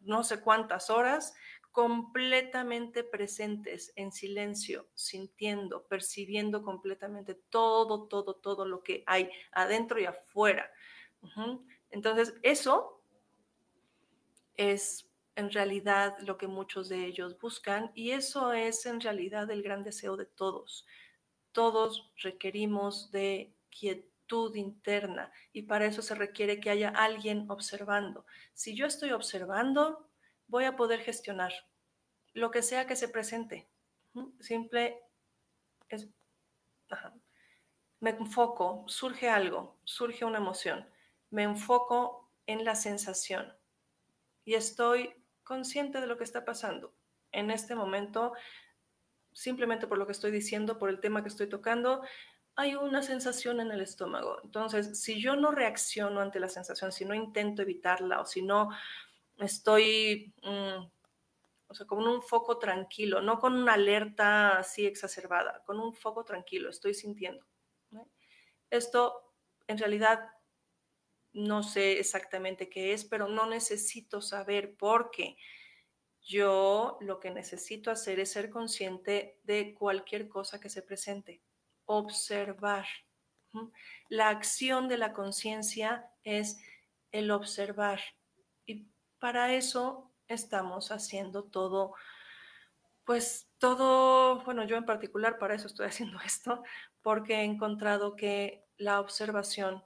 no 0.00 0.24
sé 0.24 0.40
cuántas 0.40 0.88
horas 0.88 1.34
completamente 1.72 3.04
presentes, 3.04 3.92
en 3.96 4.10
silencio, 4.10 4.88
sintiendo, 4.94 5.86
percibiendo 5.88 6.62
completamente 6.62 7.34
todo, 7.34 8.08
todo, 8.08 8.36
todo 8.36 8.64
lo 8.64 8.82
que 8.82 9.04
hay 9.06 9.30
adentro 9.52 10.00
y 10.00 10.06
afuera. 10.06 10.72
Entonces, 11.90 12.32
eso 12.42 13.02
es 14.56 15.06
en 15.36 15.50
realidad 15.50 16.16
lo 16.20 16.38
que 16.38 16.46
muchos 16.46 16.88
de 16.88 17.04
ellos 17.04 17.38
buscan 17.38 17.92
y 17.94 18.12
eso 18.12 18.54
es 18.54 18.86
en 18.86 19.02
realidad 19.02 19.50
el 19.50 19.62
gran 19.62 19.84
deseo 19.84 20.16
de 20.16 20.24
todos. 20.24 20.86
Todos 21.52 22.10
requerimos 22.22 23.10
de 23.10 23.52
quietud 23.78 24.54
interna 24.56 25.32
y 25.52 25.62
para 25.62 25.86
eso 25.86 26.02
se 26.02 26.14
requiere 26.14 26.60
que 26.60 26.70
haya 26.70 26.90
alguien 26.90 27.46
observando. 27.50 28.26
Si 28.52 28.74
yo 28.74 28.86
estoy 28.86 29.12
observando, 29.12 30.10
voy 30.46 30.64
a 30.64 30.76
poder 30.76 31.00
gestionar 31.00 31.52
lo 32.34 32.50
que 32.50 32.62
sea 32.62 32.86
que 32.86 32.96
se 32.96 33.08
presente. 33.08 33.68
Simple 34.40 35.00
es, 35.88 36.08
me 38.00 38.10
enfoco, 38.10 38.84
surge 38.86 39.28
algo, 39.28 39.78
surge 39.84 40.24
una 40.24 40.38
emoción, 40.38 40.88
me 41.30 41.42
enfoco 41.42 42.30
en 42.46 42.64
la 42.64 42.74
sensación 42.74 43.52
y 44.44 44.54
estoy 44.54 45.14
consciente 45.42 46.00
de 46.00 46.06
lo 46.06 46.16
que 46.16 46.24
está 46.24 46.44
pasando. 46.44 46.94
En 47.32 47.50
este 47.50 47.74
momento, 47.74 48.32
simplemente 49.32 49.86
por 49.86 49.98
lo 49.98 50.06
que 50.06 50.12
estoy 50.12 50.30
diciendo, 50.30 50.78
por 50.78 50.88
el 50.88 51.00
tema 51.00 51.22
que 51.22 51.28
estoy 51.28 51.48
tocando, 51.48 52.02
hay 52.58 52.74
una 52.74 53.02
sensación 53.04 53.60
en 53.60 53.70
el 53.70 53.80
estómago. 53.80 54.40
Entonces, 54.42 55.00
si 55.00 55.20
yo 55.20 55.36
no 55.36 55.52
reacciono 55.52 56.20
ante 56.20 56.40
la 56.40 56.48
sensación, 56.48 56.90
si 56.90 57.04
no 57.04 57.14
intento 57.14 57.62
evitarla 57.62 58.20
o 58.20 58.26
si 58.26 58.42
no 58.42 58.70
estoy, 59.36 60.34
mm, 60.42 60.84
o 61.68 61.74
sea, 61.74 61.86
con 61.86 62.04
un 62.04 62.20
foco 62.20 62.58
tranquilo, 62.58 63.22
no 63.22 63.38
con 63.38 63.54
una 63.54 63.74
alerta 63.74 64.58
así 64.58 64.86
exacerbada, 64.86 65.62
con 65.66 65.78
un 65.78 65.94
foco 65.94 66.24
tranquilo, 66.24 66.68
estoy 66.68 66.94
sintiendo. 66.94 67.46
Esto 68.70 69.36
en 69.68 69.78
realidad 69.78 70.28
no 71.32 71.62
sé 71.62 72.00
exactamente 72.00 72.68
qué 72.68 72.92
es, 72.92 73.04
pero 73.04 73.28
no 73.28 73.46
necesito 73.46 74.20
saber 74.20 74.76
por 74.76 75.12
qué. 75.12 75.36
Yo 76.22 76.98
lo 77.02 77.20
que 77.20 77.30
necesito 77.30 77.92
hacer 77.92 78.18
es 78.18 78.32
ser 78.32 78.50
consciente 78.50 79.38
de 79.44 79.74
cualquier 79.74 80.28
cosa 80.28 80.58
que 80.58 80.68
se 80.68 80.82
presente, 80.82 81.40
observar. 81.88 82.86
La 84.08 84.28
acción 84.28 84.88
de 84.88 84.98
la 84.98 85.12
conciencia 85.14 86.10
es 86.22 86.60
el 87.12 87.30
observar 87.30 87.98
y 88.66 88.86
para 89.18 89.54
eso 89.54 90.12
estamos 90.28 90.92
haciendo 90.92 91.44
todo, 91.44 91.94
pues 93.04 93.48
todo, 93.56 94.44
bueno, 94.44 94.64
yo 94.64 94.76
en 94.76 94.84
particular 94.84 95.38
para 95.38 95.54
eso 95.54 95.66
estoy 95.66 95.86
haciendo 95.88 96.20
esto, 96.20 96.62
porque 97.02 97.36
he 97.36 97.44
encontrado 97.44 98.14
que 98.16 98.66
la 98.76 99.00
observación 99.00 99.82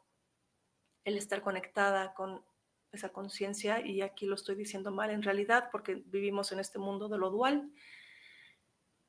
el 1.05 1.17
estar 1.17 1.41
conectada 1.43 2.15
con 2.15 2.45
esa 2.93 3.11
conciencia, 3.11 3.81
y 3.81 4.03
aquí 4.03 4.27
lo 4.27 4.35
estoy 4.35 4.55
diciendo 4.55 4.91
mal 4.91 5.11
en 5.11 5.23
realidad, 5.23 5.69
porque 5.71 6.03
vivimos 6.07 6.53
en 6.53 6.61
este 6.61 6.79
mundo 6.79 7.09
de 7.09 7.19
lo 7.19 7.31
dual. 7.31 7.73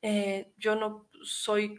Eh, 0.00 0.52
yo 0.56 0.74
no 0.74 1.08
soy 1.22 1.76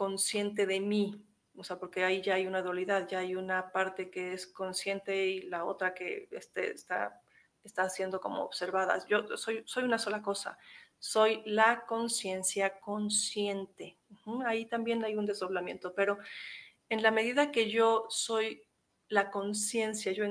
consciente 0.00 0.64
de 0.64 0.80
mí, 0.80 1.22
o 1.54 1.62
sea, 1.62 1.78
porque 1.78 2.04
ahí 2.04 2.22
ya 2.22 2.36
hay 2.36 2.46
una 2.46 2.62
dualidad, 2.62 3.06
ya 3.06 3.18
hay 3.18 3.36
una 3.36 3.70
parte 3.70 4.10
que 4.10 4.32
es 4.32 4.46
consciente 4.46 5.26
y 5.26 5.42
la 5.42 5.66
otra 5.66 5.92
que 5.92 6.26
este, 6.30 6.72
está, 6.72 7.20
está 7.62 7.86
siendo 7.90 8.18
como 8.18 8.42
observada. 8.42 9.06
Yo 9.06 9.36
soy, 9.36 9.62
soy 9.66 9.84
una 9.84 9.98
sola 9.98 10.22
cosa, 10.22 10.56
soy 10.98 11.42
la 11.44 11.84
conciencia 11.84 12.80
consciente. 12.80 13.98
Ahí 14.46 14.64
también 14.64 15.04
hay 15.04 15.16
un 15.16 15.26
desdoblamiento, 15.26 15.94
pero 15.94 16.16
en 16.88 17.02
la 17.02 17.10
medida 17.10 17.52
que 17.52 17.68
yo 17.68 18.06
soy 18.08 18.62
la 19.08 19.30
conciencia, 19.30 20.12
yo 20.12 20.24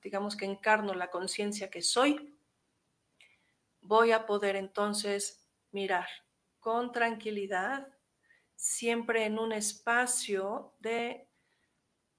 digamos 0.00 0.36
que 0.36 0.44
encarno 0.44 0.94
la 0.94 1.10
conciencia 1.10 1.70
que 1.70 1.82
soy, 1.82 2.38
voy 3.80 4.12
a 4.12 4.26
poder 4.26 4.54
entonces 4.54 5.44
mirar 5.72 6.06
con 6.60 6.92
tranquilidad, 6.92 7.95
siempre 8.56 9.24
en 9.24 9.38
un 9.38 9.52
espacio 9.52 10.74
de, 10.80 11.28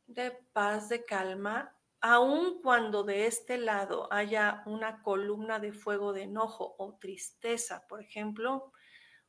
de 0.05 0.31
paz, 0.53 0.87
de 0.89 1.03
calma, 1.03 1.75
aun 1.99 2.61
cuando 2.61 3.03
de 3.03 3.25
este 3.25 3.57
lado 3.57 4.11
haya 4.13 4.63
una 4.65 5.01
columna 5.01 5.59
de 5.59 5.73
fuego 5.73 6.13
de 6.13 6.23
enojo 6.23 6.75
o 6.77 6.95
tristeza, 6.97 7.85
por 7.87 8.01
ejemplo, 8.01 8.71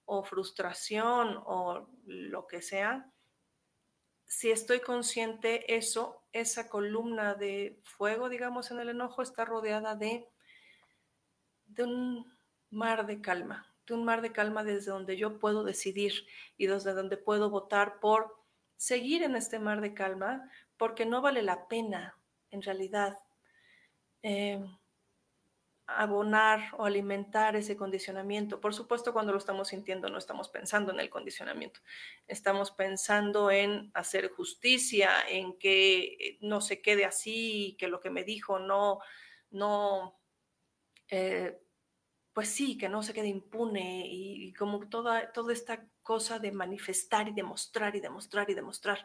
o 0.05 0.23
frustración 0.23 1.43
o 1.45 1.89
lo 2.05 2.47
que 2.47 2.63
sea, 2.63 3.13
si 4.29 4.51
estoy 4.51 4.81
consciente, 4.81 5.75
eso, 5.75 6.23
esa 6.33 6.69
columna 6.69 7.35
de 7.35 7.81
fuego, 7.83 8.29
digamos, 8.29 8.71
en 8.71 8.79
el 8.79 8.91
enojo 8.91 9.23
está 9.23 9.47
rodeada 9.47 9.97
de, 9.97 10.29
de 11.65 11.85
un 11.85 12.39
mar 12.71 13.07
de 13.07 13.23
calma, 13.23 13.68
un 13.95 14.05
mar 14.05 14.23
de 14.23 14.33
calma 14.33 14.65
desde 14.65 14.91
donde 14.91 15.17
yo 15.17 15.39
puedo 15.39 15.65
decidir 15.65 16.27
y 16.57 16.67
desde 16.67 16.93
donde 16.95 17.17
puedo 17.17 17.51
votar 17.51 18.01
por 18.01 18.37
seguir 18.77 19.23
en 19.23 19.37
este 19.37 19.59
mar 19.59 19.81
de 19.81 19.95
calma, 19.95 20.51
porque 20.77 21.05
no 21.07 21.21
vale 21.21 21.43
la 21.43 21.69
pena, 21.69 22.19
en 22.51 22.63
realidad, 22.63 23.19
eh, 24.23 24.65
abonar 25.89 26.75
o 26.77 26.85
alimentar 26.85 27.57
ese 27.57 27.77
condicionamiento. 27.77 28.61
Por 28.61 28.75
supuesto, 28.75 29.13
cuando 29.15 29.33
lo 29.33 29.39
estamos 29.39 29.69
sintiendo 29.69 30.09
no 30.09 30.19
estamos 30.19 30.51
pensando 30.51 30.93
en 30.93 31.01
el 31.01 31.09
condicionamiento, 31.09 31.81
estamos 32.27 32.71
pensando 32.71 33.51
en 33.51 33.91
hacer 33.95 34.31
justicia, 34.31 35.11
en 35.29 35.59
que 35.59 36.39
no 36.43 36.61
se 36.61 36.83
quede 36.83 37.07
así, 37.07 37.75
que 37.79 37.89
lo 37.89 38.01
que 38.01 38.11
me 38.11 38.23
dijo 38.23 38.59
no, 38.59 39.01
no, 39.51 40.21
eh, 41.09 41.59
pues 42.39 42.51
sí, 42.51 42.79
que 42.79 42.89
no 42.89 43.03
se 43.03 43.13
quede 43.13 43.27
impune 43.27 44.07
y, 44.07 44.53
como 44.53 44.89
toda, 44.89 45.33
toda 45.33 45.53
esta 45.53 45.89
cosa 46.05 46.39
de 46.39 46.53
manifestar 46.53 47.27
y 47.27 47.33
demostrar 47.33 47.97
y 47.97 48.01
demostrar 48.01 48.49
y 48.49 48.55
demostrar. 48.55 49.05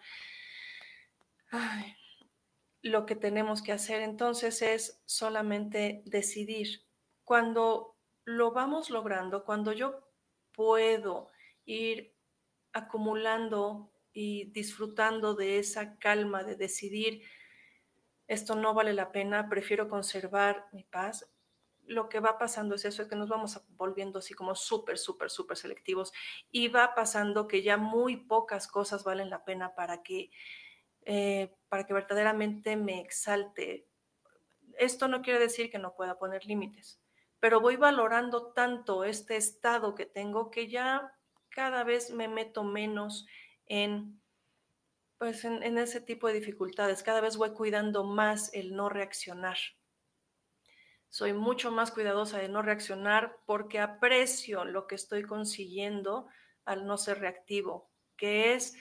Lo 2.83 3.07
que 3.07 3.15
tenemos 3.15 3.63
que 3.63 3.71
hacer 3.71 4.03
entonces 4.03 4.61
es 4.61 5.01
solamente 5.07 6.03
decidir. 6.05 6.83
Cuando 7.23 7.95
lo 8.23 8.51
vamos 8.51 8.91
logrando, 8.91 9.45
cuando 9.45 9.71
yo 9.71 10.07
puedo 10.51 11.31
ir 11.65 12.13
acumulando 12.71 13.91
y 14.13 14.51
disfrutando 14.51 15.33
de 15.33 15.57
esa 15.57 15.97
calma 15.97 16.43
de 16.43 16.55
decidir, 16.55 17.23
esto 18.27 18.53
no 18.53 18.75
vale 18.75 18.93
la 18.93 19.11
pena, 19.11 19.49
prefiero 19.49 19.89
conservar 19.89 20.67
mi 20.71 20.83
paz, 20.83 21.32
lo 21.85 22.09
que 22.09 22.19
va 22.19 22.37
pasando 22.37 22.75
es 22.75 22.85
eso, 22.85 23.01
es 23.01 23.07
que 23.07 23.15
nos 23.15 23.29
vamos 23.29 23.61
volviendo 23.77 24.19
así 24.19 24.33
como 24.33 24.55
súper, 24.55 24.97
súper, 24.97 25.29
súper 25.29 25.57
selectivos 25.57 26.13
y 26.51 26.67
va 26.69 26.95
pasando 26.95 27.47
que 27.47 27.61
ya 27.61 27.77
muy 27.77 28.17
pocas 28.17 28.67
cosas 28.67 29.03
valen 29.03 29.29
la 29.29 29.43
pena 29.43 29.75
para 29.75 30.01
que 30.03 30.31
eh, 31.05 31.53
para 31.67 31.85
que 31.85 31.93
verdaderamente 31.93 32.77
me 32.77 33.01
exalte. 33.01 33.87
Esto 34.77 35.07
no 35.07 35.21
quiere 35.21 35.39
decir 35.39 35.69
que 35.69 35.79
no 35.79 35.95
pueda 35.95 36.17
poner 36.17 36.45
límites, 36.45 37.01
pero 37.39 37.59
voy 37.59 37.75
valorando 37.75 38.53
tanto 38.53 39.03
este 39.03 39.35
estado 39.35 39.95
que 39.95 40.05
tengo 40.05 40.49
que 40.49 40.69
ya 40.69 41.13
cada 41.49 41.83
vez 41.83 42.11
me 42.11 42.27
meto 42.27 42.63
menos 42.63 43.27
en, 43.65 44.21
pues 45.17 45.43
en, 45.45 45.61
en 45.61 45.77
ese 45.77 45.99
tipo 45.99 46.27
de 46.27 46.35
dificultades, 46.35 47.03
cada 47.03 47.21
vez 47.21 47.37
voy 47.37 47.51
cuidando 47.51 48.03
más 48.05 48.53
el 48.53 48.73
no 48.75 48.89
reaccionar. 48.89 49.57
Soy 51.13 51.31
mucho 51.31 51.69
más 51.69 51.91
cuidadosa 51.91 52.39
de 52.39 52.49
no 52.49 52.63
reaccionar 52.63 53.37
porque 53.45 53.79
aprecio 53.79 54.65
lo 54.65 54.87
que 54.87 54.95
estoy 54.95 55.21
consiguiendo 55.21 56.25
al 56.65 56.87
no 56.87 56.97
ser 56.97 57.19
reactivo, 57.19 57.91
que 58.17 58.55
es 58.55 58.73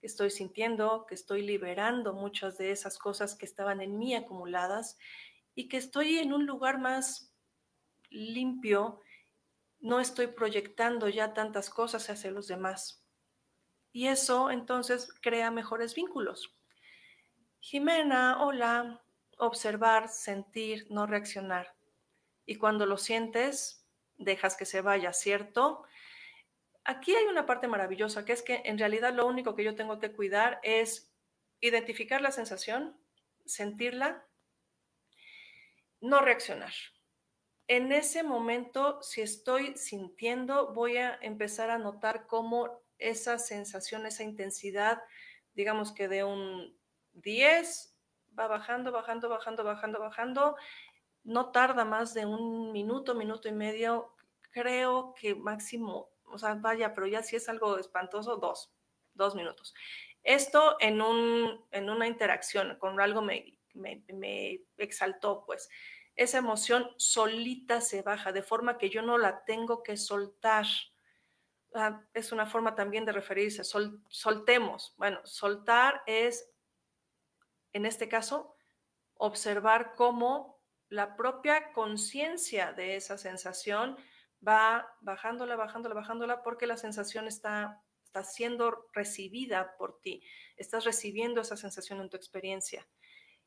que 0.00 0.08
estoy 0.08 0.32
sintiendo, 0.32 1.06
que 1.06 1.14
estoy 1.14 1.42
liberando 1.42 2.14
muchas 2.14 2.58
de 2.58 2.72
esas 2.72 2.98
cosas 2.98 3.36
que 3.36 3.46
estaban 3.46 3.80
en 3.80 3.96
mí 3.96 4.16
acumuladas 4.16 4.98
y 5.54 5.68
que 5.68 5.76
estoy 5.76 6.18
en 6.18 6.32
un 6.32 6.46
lugar 6.46 6.80
más 6.80 7.32
limpio, 8.10 9.00
no 9.78 10.00
estoy 10.00 10.26
proyectando 10.26 11.08
ya 11.08 11.32
tantas 11.32 11.70
cosas 11.70 12.10
hacia 12.10 12.32
los 12.32 12.48
demás. 12.48 13.04
Y 13.92 14.08
eso 14.08 14.50
entonces 14.50 15.14
crea 15.22 15.52
mejores 15.52 15.94
vínculos. 15.94 16.58
Jimena, 17.60 18.44
hola, 18.44 19.00
observar, 19.38 20.08
sentir, 20.08 20.86
no 20.90 21.06
reaccionar. 21.06 21.74
Y 22.44 22.56
cuando 22.56 22.86
lo 22.86 22.96
sientes, 22.98 23.86
dejas 24.16 24.56
que 24.56 24.66
se 24.66 24.80
vaya, 24.80 25.12
¿cierto? 25.12 25.84
Aquí 26.84 27.14
hay 27.14 27.24
una 27.26 27.46
parte 27.46 27.68
maravillosa, 27.68 28.24
que 28.24 28.32
es 28.32 28.42
que 28.42 28.62
en 28.64 28.78
realidad 28.78 29.14
lo 29.14 29.26
único 29.26 29.54
que 29.54 29.64
yo 29.64 29.74
tengo 29.74 29.98
que 29.98 30.12
cuidar 30.12 30.60
es 30.62 31.12
identificar 31.60 32.20
la 32.20 32.30
sensación, 32.30 32.98
sentirla, 33.44 34.26
no 36.00 36.20
reaccionar. 36.20 36.72
En 37.66 37.92
ese 37.92 38.22
momento, 38.22 39.02
si 39.02 39.20
estoy 39.20 39.76
sintiendo, 39.76 40.72
voy 40.72 40.96
a 40.96 41.18
empezar 41.20 41.70
a 41.70 41.78
notar 41.78 42.26
cómo 42.26 42.82
esa 42.98 43.38
sensación, 43.38 44.06
esa 44.06 44.22
intensidad, 44.22 45.02
digamos 45.54 45.92
que 45.92 46.08
de 46.08 46.24
un 46.24 46.78
10, 47.12 47.97
va 48.38 48.46
bajando, 48.46 48.92
bajando, 48.92 49.28
bajando, 49.28 49.64
bajando, 49.64 49.98
bajando. 50.00 50.56
No 51.24 51.50
tarda 51.50 51.84
más 51.84 52.14
de 52.14 52.26
un 52.26 52.72
minuto, 52.72 53.14
minuto 53.14 53.48
y 53.48 53.52
medio. 53.52 54.14
Creo 54.50 55.14
que 55.14 55.34
máximo 55.34 56.10
o 56.30 56.38
sea, 56.38 56.54
vaya, 56.54 56.94
pero 56.94 57.06
ya 57.06 57.22
si 57.22 57.36
es 57.36 57.48
algo 57.48 57.78
espantoso, 57.78 58.36
dos, 58.36 58.72
dos 59.14 59.34
minutos. 59.34 59.74
Esto 60.22 60.76
en, 60.80 61.00
un, 61.00 61.64
en 61.70 61.90
una 61.90 62.06
interacción 62.06 62.76
con 62.78 63.00
algo 63.00 63.22
me, 63.22 63.58
me, 63.74 64.04
me 64.12 64.60
exaltó, 64.76 65.44
pues 65.46 65.68
esa 66.16 66.38
emoción 66.38 66.90
solita 66.96 67.80
se 67.80 68.02
baja, 68.02 68.32
de 68.32 68.42
forma 68.42 68.76
que 68.76 68.90
yo 68.90 69.02
no 69.02 69.18
la 69.18 69.44
tengo 69.44 69.82
que 69.82 69.96
soltar. 69.96 70.66
Ah, 71.74 72.02
es 72.12 72.32
una 72.32 72.46
forma 72.46 72.74
también 72.74 73.04
de 73.04 73.12
referirse, 73.12 73.62
sol, 73.62 74.02
soltemos. 74.08 74.94
Bueno, 74.96 75.20
soltar 75.24 76.02
es, 76.06 76.50
en 77.72 77.86
este 77.86 78.08
caso, 78.08 78.54
observar 79.14 79.94
cómo 79.94 80.58
la 80.88 81.16
propia 81.16 81.72
conciencia 81.72 82.72
de 82.72 82.96
esa 82.96 83.18
sensación 83.18 83.96
va 84.46 84.88
bajándola, 85.00 85.56
bajándola, 85.56 85.94
bajándola, 85.94 86.42
porque 86.42 86.66
la 86.66 86.76
sensación 86.76 87.26
está, 87.26 87.82
está 88.04 88.24
siendo 88.24 88.86
recibida 88.92 89.76
por 89.76 90.00
ti. 90.00 90.22
Estás 90.56 90.84
recibiendo 90.84 91.40
esa 91.40 91.56
sensación 91.56 92.00
en 92.00 92.08
tu 92.08 92.16
experiencia. 92.16 92.86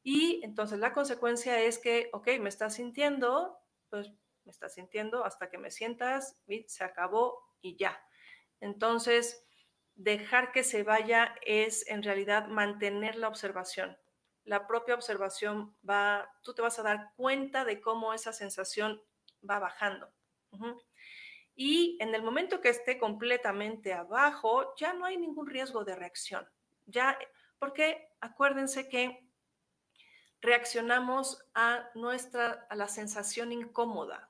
Y 0.03 0.41
entonces 0.43 0.79
la 0.79 0.93
consecuencia 0.93 1.60
es 1.62 1.79
que, 1.79 2.10
ok, 2.13 2.27
me 2.39 2.49
estás 2.49 2.75
sintiendo, 2.75 3.57
pues 3.89 4.12
me 4.43 4.51
estás 4.51 4.73
sintiendo 4.73 5.23
hasta 5.23 5.49
que 5.49 5.57
me 5.57 5.71
sientas, 5.71 6.39
se 6.67 6.84
acabó 6.84 7.39
y 7.62 7.77
ya. 7.77 8.03
Entonces, 8.60 9.45
dejar 9.95 10.51
que 10.51 10.63
se 10.63 10.84
vaya 10.84 11.36
es 11.45 11.88
en 11.88 12.03
realidad 12.03 12.47
mantener 12.47 13.15
la 13.15 13.27
observación. 13.27 13.97
La 14.45 14.67
propia 14.67 14.95
observación 14.95 15.75
va, 15.88 16.30
tú 16.41 16.54
te 16.54 16.62
vas 16.62 16.80
a 16.80 16.84
dar 16.84 17.12
cuenta 17.15 17.63
de 17.65 17.80
cómo 17.80 18.13
esa 18.13 18.34
sensación 18.34 19.01
va 19.47 19.60
bajando. 19.60 20.12
Y 21.56 21.97
en 21.99 22.15
el 22.15 22.23
momento 22.23 22.62
que 22.62 22.69
esté 22.69 22.97
completamente 22.97 23.93
abajo, 23.93 24.73
ya 24.75 24.93
no 24.93 25.06
hay 25.06 25.17
ningún 25.17 25.47
riesgo 25.47 25.84
de 25.84 25.95
reacción. 25.95 26.47
Ya, 26.88 27.17
porque 27.60 28.10
acuérdense 28.19 28.89
que 28.89 29.27
reaccionamos 30.41 31.45
a 31.54 31.89
nuestra 31.93 32.65
a 32.69 32.75
la 32.75 32.88
sensación 32.88 33.51
incómoda. 33.51 34.30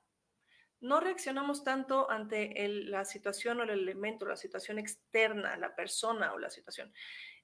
No 0.80 1.00
reaccionamos 1.00 1.64
tanto 1.64 2.10
ante 2.10 2.52
la 2.68 3.04
situación 3.04 3.60
o 3.60 3.62
el 3.62 3.70
elemento, 3.70 4.26
la 4.26 4.36
situación 4.36 4.78
externa, 4.78 5.56
la 5.56 5.74
persona 5.74 6.32
o 6.34 6.38
la 6.38 6.50
situación. 6.50 6.92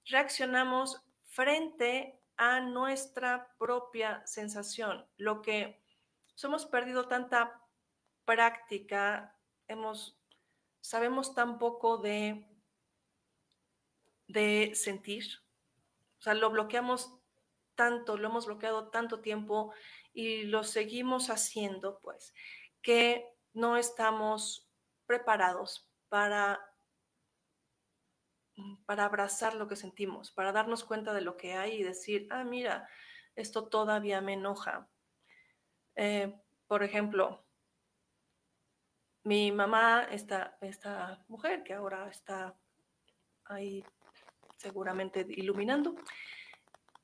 Reaccionamos 0.06 1.00
frente 1.24 2.18
a 2.38 2.60
nuestra 2.60 3.54
propia 3.58 4.26
sensación, 4.26 5.06
lo 5.16 5.42
que 5.42 5.82
hemos 6.42 6.66
perdido 6.66 7.08
tanta 7.08 7.60
práctica, 8.24 9.36
hemos, 9.66 10.18
sabemos 10.80 11.34
tan 11.34 11.58
poco 11.58 11.98
de, 11.98 12.46
de 14.28 14.72
sentir, 14.74 15.24
o 16.18 16.22
sea, 16.22 16.34
lo 16.34 16.50
bloqueamos 16.50 17.12
tanto, 17.74 18.16
lo 18.16 18.28
hemos 18.28 18.46
bloqueado 18.46 18.88
tanto 18.88 19.20
tiempo 19.20 19.72
y 20.12 20.44
lo 20.44 20.64
seguimos 20.64 21.30
haciendo, 21.30 22.00
pues, 22.00 22.34
que 22.82 23.28
no 23.52 23.76
estamos 23.76 24.68
preparados 25.06 25.88
para, 26.08 26.60
para 28.86 29.04
abrazar 29.04 29.54
lo 29.54 29.68
que 29.68 29.76
sentimos, 29.76 30.30
para 30.32 30.52
darnos 30.52 30.84
cuenta 30.84 31.12
de 31.12 31.20
lo 31.20 31.36
que 31.36 31.54
hay 31.54 31.80
y 31.80 31.82
decir, 31.82 32.26
ah, 32.30 32.44
mira, 32.44 32.88
esto 33.36 33.68
todavía 33.68 34.20
me 34.20 34.34
enoja. 34.34 34.88
Eh, 35.94 36.34
por 36.66 36.82
ejemplo, 36.82 37.44
mi 39.24 39.52
mamá, 39.52 40.06
esta, 40.10 40.56
esta 40.60 41.24
mujer 41.28 41.62
que 41.62 41.74
ahora 41.74 42.08
está 42.08 42.56
ahí 43.44 43.84
seguramente 44.56 45.26
iluminando, 45.28 45.94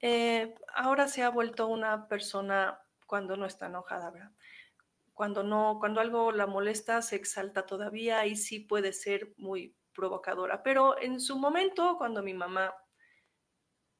eh, 0.01 0.55
ahora 0.75 1.09
se 1.09 1.23
ha 1.23 1.29
vuelto 1.29 1.67
una 1.69 2.09
persona 2.09 2.81
cuando 3.07 3.37
no 3.37 3.47
está 3.47 3.67
enojada, 3.67 4.11
¿verdad? 4.11 4.33
Cuando 5.13 5.45
no, 5.45 5.77
cuando 5.79 6.01
algo 6.01 6.33
la 6.33 6.47
molesta, 6.47 7.01
se 7.01 7.17
exalta 7.17 7.67
todavía 7.67 8.27
y 8.27 8.37
sí 8.37 8.59
puede 8.59 8.93
ser 8.93 9.33
muy 9.37 9.77
provocadora. 9.95 10.63
Pero 10.63 11.01
en 11.01 11.21
su 11.21 11.39
momento, 11.39 11.97
cuando 11.97 12.23
mi 12.23 12.35
mamá 12.35 12.75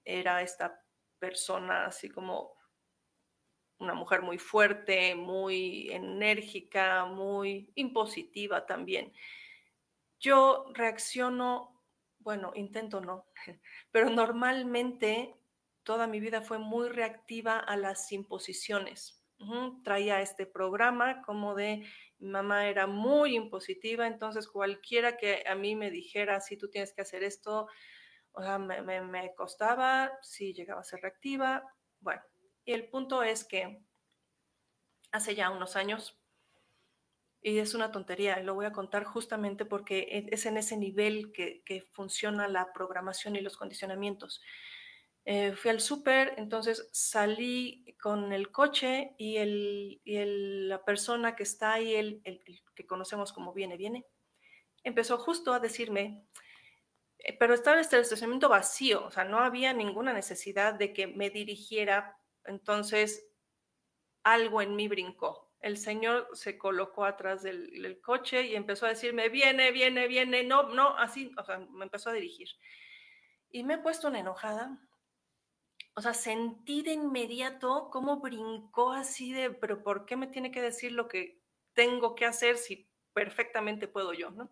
era 0.05 0.43
esta 0.43 0.83
persona 1.19 1.87
así 1.87 2.11
como 2.11 2.53
una 3.79 3.95
mujer 3.95 4.23
muy 4.23 4.39
fuerte, 4.39 5.15
muy 5.15 5.91
enérgica, 5.91 7.07
muy 7.07 7.71
impositiva 7.75 8.67
también. 8.67 9.13
Yo 10.21 10.67
reacciono, 10.75 11.83
bueno, 12.19 12.53
intento 12.55 13.01
no, 13.01 13.27
pero 13.91 14.11
normalmente 14.11 15.35
toda 15.83 16.07
mi 16.07 16.21
vida 16.21 16.41
fue 16.41 16.59
muy 16.59 16.89
reactiva 16.89 17.59
a 17.59 17.77
las 17.77 18.11
imposiciones. 18.13 19.24
Traía 19.83 20.21
este 20.21 20.47
programa 20.47 21.23
como 21.23 21.55
de 21.55 21.87
mamá 22.19 22.69
era 22.69 22.87
muy 22.87 23.37
impositiva, 23.37 24.07
entonces 24.07 24.49
cualquiera 24.49 25.17
que 25.17 25.45
a 25.47 25.55
mí 25.55 25.77
me 25.77 25.91
dijera, 25.91 26.41
si 26.41 26.57
tú 26.57 26.69
tienes 26.69 26.93
que 26.93 27.03
hacer 27.03 27.23
esto, 27.23 27.67
o 28.33 28.43
sea, 28.43 28.59
me, 28.59 29.35
costaba, 29.35 30.11
si 30.23 30.53
llegaba 30.53 30.81
a 30.81 30.85
ser 30.85 31.01
reactiva, 31.01 31.63
bueno, 32.01 32.23
y 32.65 32.73
el 32.73 32.89
punto 32.89 33.23
es 33.23 33.45
que 33.45 33.83
hace 35.13 35.35
ya 35.35 35.51
unos 35.51 35.77
años, 35.77 36.21
y 37.41 37.59
es 37.59 37.75
una 37.75 37.93
tontería, 37.93 38.41
lo 38.41 38.55
voy 38.55 38.65
a 38.65 38.73
contar 38.73 39.05
justamente 39.05 39.67
porque 39.67 39.99
e, 40.11 40.27
es 40.33 40.47
en 40.47 40.57
ese 40.57 40.79
nivel 40.79 41.31
que, 41.31 41.87
funciona 41.93 42.49
la 42.49 42.73
programación 42.73 43.37
y 43.37 43.43
los 43.43 43.57
condicionamientos. 43.57 44.41
Eh, 45.27 45.53
fui 45.53 45.71
al 45.71 45.81
súper, 45.81 46.35
entonces 46.37 46.89
salí 46.93 47.97
con 48.01 48.33
el 48.33 48.53
coche 48.53 49.15
y, 49.17 49.39
el, 49.39 50.69
la 50.69 50.85
persona 50.85 51.35
que 51.35 51.45
está 51.45 51.73
ahí, 51.75 51.95
el, 51.95 52.21
el, 52.25 52.43
que 52.75 52.87
conocemos 52.87 53.33
como 53.33 53.55
viene, 53.55 53.79
viene, 53.79 54.05
empezó 54.83 55.17
justo 55.17 55.55
a 55.55 55.61
decirme, 55.61 56.27
eh, 57.19 57.37
pero 57.39 57.55
estaba 57.55 57.81
este 57.81 57.99
estacionamiento 57.99 58.51
vacío, 58.51 59.07
o 59.07 59.11
sea, 59.11 59.25
no 59.25 59.39
había 59.39 59.73
ninguna 59.73 60.13
necesidad 60.13 60.75
de 60.75 60.93
que 60.93 61.07
me 61.07 61.31
dirigiera 61.31 62.19
entonces, 62.45 63.27
algo 64.23 64.63
en 64.63 64.77
mí 64.77 64.89
brincó. 64.89 65.51
El 65.61 65.79
señor 65.79 66.29
se 66.35 66.59
colocó 66.59 67.05
atrás 67.05 67.43
del, 67.43 68.01
coche 68.03 68.47
y 68.47 68.55
empezó 68.55 68.87
a 68.87 68.91
decirme, 68.91 69.29
viene, 69.31 69.71
viene, 69.73 70.07
viene, 70.09 70.45
no, 70.45 70.65
no, 70.75 70.97
así, 70.99 71.33
o 71.39 71.45
sea, 71.45 71.59
me 71.59 71.85
empezó 71.85 72.11
a 72.11 72.15
dirigir. 72.15 72.49
Y 73.51 73.65
me 73.65 73.75
he 73.75 73.79
puesto 73.79 74.09
una 74.09 74.21
enojada. 74.21 74.79
O 75.95 76.03
sea, 76.03 76.15
sentí 76.15 76.83
de 76.83 76.93
inmediato 76.93 77.89
cómo 77.91 78.21
brincó 78.21 78.93
así 78.93 79.33
de, 79.33 79.51
pero 79.51 79.83
¿por 79.83 80.07
qué 80.07 80.17
me 80.17 80.27
tiene 80.27 80.51
que 80.51 80.61
decir 80.63 80.93
lo 80.93 81.09
que 81.09 81.41
tengo 81.73 82.15
que 82.15 82.27
hacer 82.27 82.57
si 82.57 82.89
perfectamente 83.13 83.89
puedo 83.89 84.13
yo, 84.13 84.31
no? 84.31 84.51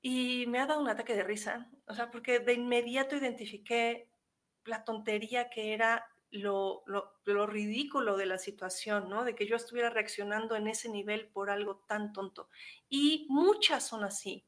Y 0.00 0.46
me 0.46 0.60
ha 0.60 0.66
dado 0.66 0.80
un 0.80 0.88
ataque 0.88 1.14
de 1.14 1.24
risa, 1.24 1.70
o 1.86 1.94
sea, 1.94 2.10
porque 2.10 2.38
de 2.38 2.54
inmediato 2.54 3.16
identifiqué 3.16 4.08
la 4.64 4.84
tontería 4.84 5.50
que 5.50 5.74
era 5.74 6.06
lo, 6.30 6.84
lo, 6.86 7.46
ridículo 7.46 8.16
de 8.16 8.26
la 8.26 8.38
situación, 8.38 9.08
¿no? 9.08 9.24
De 9.24 9.34
que 9.34 9.46
yo 9.46 9.56
estuviera 9.56 9.90
reaccionando 9.90 10.56
en 10.56 10.68
ese 10.68 10.88
nivel 10.88 11.28
por 11.28 11.50
algo 11.50 11.76
tan 11.88 12.12
tonto. 12.12 12.48
Y 12.88 13.26
muchas 13.30 13.86
son 13.86 14.04
así, 14.04 14.44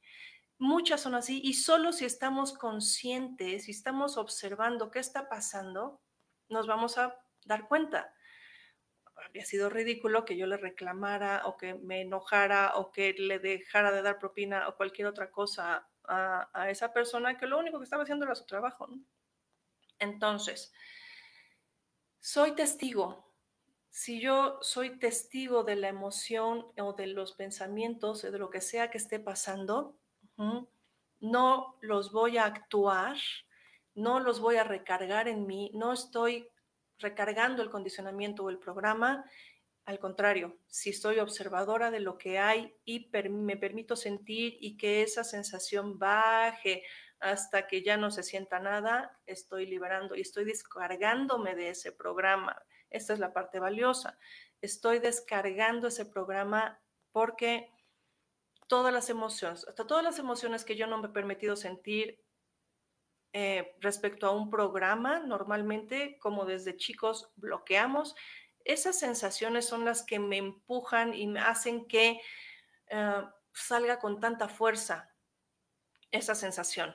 muchas 0.61 1.01
son 1.01 1.14
así, 1.14 1.40
y 1.42 1.55
solo 1.55 1.92
si 1.92 2.05
estamos 2.05 2.53
conscientes, 2.53 3.64
si 3.64 3.70
estamos 3.70 4.18
observando 4.18 4.90
qué 4.90 4.99
está 4.99 5.29
pasando, 5.29 6.01
nos 6.51 6.66
vamos 6.66 6.99
a 6.99 7.18
dar 7.46 7.66
cuenta. 7.66 8.14
Habría 9.16 9.44
sido 9.44 9.70
ridículo 9.70 10.25
que 10.25 10.37
yo 10.37 10.46
le 10.46 10.59
reclamara 10.59 11.46
o 11.46 11.57
que 11.57 11.75
me 11.75 12.03
enojara 12.03 12.77
o 12.77 12.92
que 12.92 13.14
le 13.14 13.38
dejara 13.38 13.90
de 13.90 14.03
dar 14.03 14.18
propina 14.18 14.68
o 14.68 14.77
cualquier 14.77 15.09
otra 15.09 15.31
cosa 15.31 15.88
a, 16.05 16.70
esa 16.70 16.92
persona 16.92 17.38
que 17.38 17.46
lo 17.46 17.59
único 17.59 17.79
que 17.79 17.85
estaba 17.85 18.03
haciendo 18.03 18.27
era 18.27 18.35
su 18.35 18.44
trabajo. 18.44 18.88
Entonces, 19.99 20.73
soy 22.20 22.55
testigo. 22.55 23.35
Si 23.88 24.20
yo 24.20 24.59
soy 24.61 24.99
testigo 24.99 25.64
de 25.64 25.77
la 25.77 25.88
emoción 25.88 26.66
o 26.79 26.92
de 26.92 27.07
los 27.07 27.33
pensamientos 27.33 28.25
o 28.25 28.31
de 28.31 28.38
lo 28.38 28.51
que 28.51 28.61
sea 28.61 28.90
que 28.90 28.99
esté 28.99 29.20
pasando, 29.20 29.99
no 31.20 31.76
los 31.81 32.12
voy 32.12 32.38
a 32.38 32.44
actuar, 32.44 33.16
no 33.94 34.20
los 34.20 34.40
voy 34.40 34.57
a 34.57 34.64
recargar 34.64 35.29
en 35.29 35.46
mí, 35.46 35.70
no 35.74 35.92
estoy 35.92 36.48
recargando 36.98 37.62
el 37.62 37.70
condicionamiento 37.70 38.44
o 38.44 38.50
el 38.50 38.59
programa. 38.59 39.24
Al 39.85 39.98
contrario, 39.98 40.59
si 40.66 40.90
estoy 40.90 41.18
observadora 41.18 41.90
de 41.90 42.00
lo 42.00 42.16
que 42.16 42.38
hay 42.38 42.74
y 42.85 43.11
me 43.31 43.57
permito 43.57 43.96
sentir 43.96 44.57
y 44.61 44.76
que 44.76 45.03
esa 45.03 45.24
sensación 45.24 45.98
baje 45.98 46.85
hasta 47.18 47.66
que 47.66 47.83
ya 47.83 47.96
no 47.96 48.11
se 48.11 48.22
sienta 48.22 48.61
nada, 48.61 49.18
estoy 49.26 49.66
liberando 49.66 50.14
y 50.14 50.22
estoy 50.22 50.44
descargándome 50.44 51.55
de 51.55 51.70
ese 51.70 51.92
programa. 51.92 52.62
Esta 52.88 53.12
es 53.12 53.18
la 53.18 53.33
parte 53.33 53.59
valiosa. 53.59 54.18
Estoy 54.62 55.00
descargando 55.00 55.88
ese 55.88 56.07
programa 56.07 56.81
porque 57.12 57.70
todas 58.70 58.94
las 58.94 59.11
emociones, 59.11 59.66
hasta 59.66 59.85
todas 59.85 60.04
las 60.04 60.20
emociones 60.20 60.64
que 60.64 60.76
yo 60.76 60.87
no 60.87 60.98
me 60.98 61.09
he 61.09 61.11
permitido 61.11 61.56
sentir 61.56 62.22
eh, 63.33 63.76
respecto 63.80 64.28
a 64.28 64.30
un 64.30 64.48
programa, 64.48 65.18
normalmente, 65.18 66.18
como 66.20 66.44
desde 66.44 66.76
chicos 66.76 67.33
bloqueamos, 67.35 68.14
esas 68.64 68.96
sensaciones 68.96 69.66
son 69.66 69.85
las 69.85 70.04
que 70.04 70.20
me 70.20 70.37
empujan 70.37 71.14
y 71.14 71.26
me 71.26 71.40
hacen 71.40 71.88
que 71.88 72.20
eh, 72.87 73.22
salga 73.52 73.98
con 73.98 74.20
tanta 74.20 74.48
fuerza 74.48 75.12
esa 76.12 76.37
sensación 76.37 76.94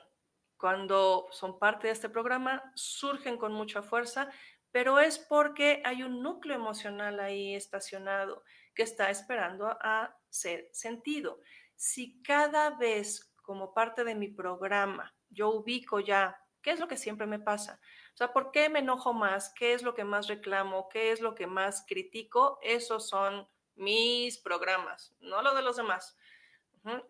cuando 0.56 1.28
son 1.32 1.58
parte 1.58 1.88
de 1.88 1.92
este 1.92 2.08
programa, 2.08 2.72
surgen 2.74 3.36
con 3.36 3.52
mucha 3.52 3.82
fuerza, 3.82 4.30
pero 4.72 4.98
es 4.98 5.18
porque 5.18 5.82
hay 5.84 6.02
un 6.02 6.22
núcleo 6.22 6.56
emocional 6.56 7.20
ahí 7.20 7.54
estacionado 7.54 8.42
que 8.74 8.82
está 8.82 9.10
esperando 9.10 9.66
a 9.66 10.16
ser 10.28 10.68
sentido. 10.72 11.40
Si 11.76 12.22
cada 12.22 12.70
vez 12.70 13.32
como 13.42 13.72
parte 13.72 14.02
de 14.04 14.14
mi 14.14 14.28
programa 14.28 15.14
yo 15.28 15.50
ubico 15.50 16.00
ya 16.00 16.36
qué 16.62 16.72
es 16.72 16.80
lo 16.80 16.88
que 16.88 16.96
siempre 16.96 17.26
me 17.26 17.38
pasa, 17.38 17.80
o 18.12 18.16
sea, 18.16 18.32
¿por 18.32 18.50
qué 18.50 18.68
me 18.68 18.80
enojo 18.80 19.12
más? 19.12 19.52
¿Qué 19.54 19.72
es 19.74 19.82
lo 19.82 19.94
que 19.94 20.04
más 20.04 20.26
reclamo? 20.26 20.88
¿Qué 20.88 21.12
es 21.12 21.20
lo 21.20 21.34
que 21.34 21.46
más 21.46 21.84
critico? 21.86 22.58
Esos 22.62 23.08
son 23.08 23.46
mis 23.74 24.38
programas, 24.38 25.14
no 25.20 25.42
lo 25.42 25.54
de 25.54 25.62
los 25.62 25.76
demás 25.76 26.16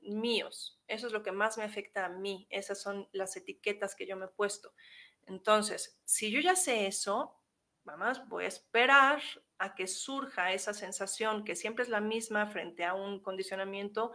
míos. 0.02 0.80
Eso 0.86 1.06
es 1.06 1.12
lo 1.12 1.22
que 1.22 1.32
más 1.32 1.58
me 1.58 1.64
afecta 1.64 2.06
a 2.06 2.08
mí. 2.08 2.46
Esas 2.50 2.80
son 2.80 3.08
las 3.12 3.36
etiquetas 3.36 3.94
que 3.94 4.06
yo 4.06 4.16
me 4.16 4.26
he 4.26 4.28
puesto. 4.28 4.72
Entonces, 5.26 6.00
si 6.04 6.30
yo 6.30 6.40
ya 6.40 6.56
sé 6.56 6.86
eso, 6.86 7.40
vamos, 7.84 8.26
voy 8.28 8.44
a 8.44 8.48
esperar 8.48 9.22
a 9.58 9.74
que 9.74 9.86
surja 9.86 10.52
esa 10.52 10.72
sensación 10.72 11.44
que 11.44 11.56
siempre 11.56 11.82
es 11.82 11.88
la 11.88 12.00
misma 12.00 12.46
frente 12.46 12.84
a 12.84 12.94
un 12.94 13.20
condicionamiento. 13.20 14.12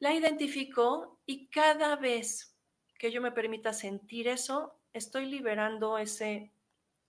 La 0.00 0.14
identifico 0.14 1.20
y 1.26 1.48
cada 1.48 1.96
vez 1.96 2.56
que 2.98 3.12
yo 3.12 3.20
me 3.20 3.32
permita 3.32 3.72
sentir 3.72 4.28
eso, 4.28 4.80
estoy 4.92 5.26
liberando 5.26 5.98
ese, 5.98 6.52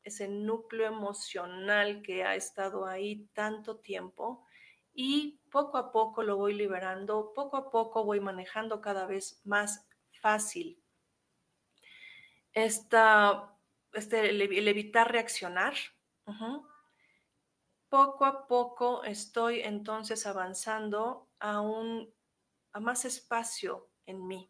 ese 0.03 0.27
núcleo 0.27 0.87
emocional 0.87 2.01
que 2.01 2.23
ha 2.23 2.35
estado 2.35 2.85
ahí 2.85 3.27
tanto 3.33 3.77
tiempo 3.77 4.45
y 4.93 5.39
poco 5.49 5.77
a 5.77 5.91
poco 5.91 6.21
lo 6.21 6.35
voy 6.35 6.53
liberando, 6.53 7.31
poco 7.33 7.57
a 7.57 7.71
poco 7.71 8.03
voy 8.03 8.19
manejando 8.19 8.81
cada 8.81 9.05
vez 9.05 9.41
más 9.45 9.87
fácil. 10.21 10.81
Esta, 12.51 13.55
este, 13.93 14.29
el, 14.29 14.67
evitar 14.67 15.09
reaccionar. 15.09 15.75
Poco 17.87 18.25
a 18.25 18.47
poco 18.47 19.03
estoy 19.03 19.61
entonces 19.61 20.25
avanzando 20.25 21.29
a, 21.39 21.61
un, 21.61 22.13
a 22.73 22.79
más 22.79 23.05
espacio 23.05 23.89
en 24.05 24.27
mí. 24.27 24.49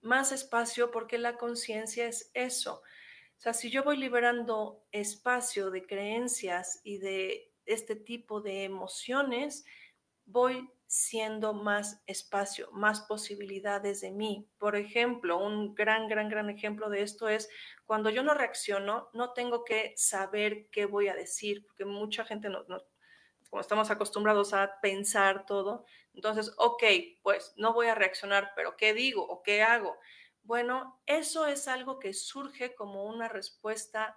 Más 0.00 0.32
espacio 0.32 0.90
porque 0.90 1.18
la 1.18 1.36
conciencia 1.36 2.06
es 2.06 2.30
eso. 2.34 2.76
O 2.76 3.42
sea, 3.42 3.54
si 3.54 3.70
yo 3.70 3.82
voy 3.82 3.96
liberando 3.96 4.84
espacio 4.92 5.70
de 5.70 5.86
creencias 5.86 6.80
y 6.84 6.98
de 6.98 7.52
este 7.64 7.96
tipo 7.96 8.40
de 8.40 8.64
emociones, 8.64 9.64
voy 10.26 10.70
siendo 10.86 11.54
más 11.54 12.02
espacio, 12.06 12.68
más 12.72 13.02
posibilidades 13.02 14.00
de 14.00 14.10
mí. 14.10 14.48
Por 14.58 14.74
ejemplo, 14.74 15.38
un 15.38 15.74
gran, 15.74 16.08
gran, 16.08 16.28
gran 16.28 16.50
ejemplo 16.50 16.90
de 16.90 17.02
esto 17.02 17.28
es 17.28 17.48
cuando 17.86 18.10
yo 18.10 18.24
no 18.24 18.34
reacciono, 18.34 19.08
no 19.12 19.32
tengo 19.32 19.64
que 19.64 19.92
saber 19.96 20.68
qué 20.72 20.86
voy 20.86 21.06
a 21.06 21.14
decir, 21.14 21.64
porque 21.64 21.84
mucha 21.84 22.24
gente 22.24 22.48
no, 22.48 22.64
como 23.50 23.60
estamos 23.60 23.90
acostumbrados 23.90 24.54
a 24.54 24.80
pensar 24.80 25.44
todo, 25.44 25.84
entonces, 26.14 26.52
ok, 26.56 26.82
pues 27.22 27.52
no 27.56 27.72
voy 27.72 27.88
a 27.88 27.94
reaccionar, 27.94 28.52
pero 28.56 28.76
¿qué 28.76 28.94
digo 28.94 29.26
o 29.26 29.42
qué 29.42 29.62
hago? 29.62 29.98
Bueno, 30.42 31.00
eso 31.06 31.46
es 31.46 31.68
algo 31.68 31.98
que 31.98 32.12
surge 32.12 32.74
como 32.74 33.04
una 33.04 33.28
respuesta 33.28 34.16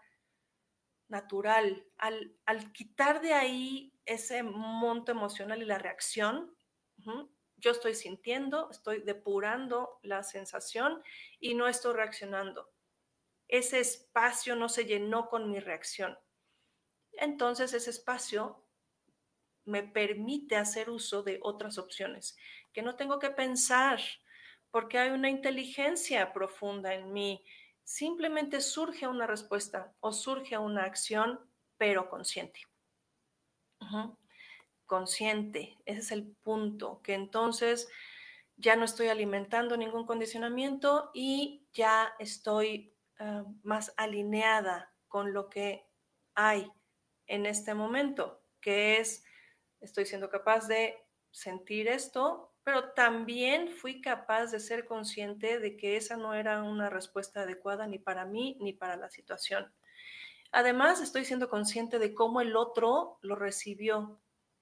natural. 1.07 1.85
Al, 1.97 2.71
quitar 2.73 3.21
de 3.21 3.33
ahí 3.33 3.99
ese 4.05 4.43
monto 4.43 5.11
emocional 5.11 5.61
y 5.61 5.65
la 5.65 5.77
reacción, 5.77 6.55
yo 7.57 7.71
estoy 7.71 7.95
sintiendo, 7.95 8.69
estoy 8.71 9.01
depurando 9.01 9.99
la 10.01 10.23
sensación 10.23 11.03
y 11.39 11.53
no 11.53 11.67
estoy 11.67 11.93
reaccionando. 11.93 12.71
Ese 13.47 13.79
espacio 13.79 14.55
no 14.55 14.69
se 14.69 14.85
llenó 14.85 15.29
con 15.29 15.51
mi 15.51 15.59
reacción. 15.59 16.17
Entonces 17.13 17.73
ese 17.73 17.91
espacio 17.91 18.62
me 19.65 19.83
permite 19.83 20.55
hacer 20.55 20.89
uso 20.89 21.23
de 21.23 21.39
otras 21.41 21.77
opciones 21.77 22.37
que 22.73 22.81
no 22.81 22.95
tengo 22.95 23.19
que 23.19 23.29
pensar 23.29 23.99
porque 24.71 24.97
hay 24.97 25.11
una 25.11 25.29
inteligencia 25.29 26.33
profunda 26.33 26.93
en 26.93 27.13
mí 27.13 27.43
simplemente 27.83 28.61
surge 28.61 29.07
una 29.07 29.27
respuesta 29.27 29.93
o 29.99 30.11
surge 30.11 30.57
una 30.57 30.83
acción, 30.83 31.39
pero 31.77 32.09
consciente. 32.09 32.61
Consciente, 34.85 35.77
ese 35.85 35.99
es 35.99 36.11
el 36.11 36.25
punto, 36.25 37.01
que 37.03 37.13
entonces 37.13 37.89
ya 38.55 38.75
no 38.75 38.85
estoy 38.85 39.07
alimentando 39.07 39.75
ningún 39.75 40.05
condicionamiento 40.05 41.11
y 41.13 41.67
ya 41.73 42.13
estoy 42.19 42.95
ah, 43.19 43.43
más 43.63 43.93
alineada 43.97 44.93
con 45.07 45.33
lo 45.33 45.49
que 45.49 45.85
hay 46.35 46.71
en 47.27 47.45
este 47.45 47.73
momento, 47.73 48.41
que 48.61 48.97
es, 48.99 49.25
estoy 49.83 50.05
siendo 50.05 50.29
capaz 50.29 50.67
de 50.67 50.97
sentir 51.31 51.87
esto, 51.87 52.53
pero 52.63 52.93
también 52.93 53.69
fui 53.69 54.01
capaz 54.01 54.47
de 54.51 54.59
ser 54.59 54.85
consciente 54.85 55.59
de 55.59 55.75
que 55.75 55.97
esa 55.97 56.15
no 56.15 56.33
era 56.33 56.63
una 56.63 56.89
respuesta 56.89 57.41
adecuada 57.41 57.87
ni 57.87 57.99
para 57.99 58.25
mí 58.25 58.57
ni 58.61 58.73
para 58.73 58.95
la 58.95 59.09
situación. 59.09 59.73
Además, 60.51 61.01
estoy 61.01 61.25
siendo 61.25 61.49
consciente 61.49 61.99
de 61.99 62.13
cómo 62.13 62.39
el 62.39 62.55
otro 62.55 63.17
lo 63.21 63.35
recibió 63.35 64.21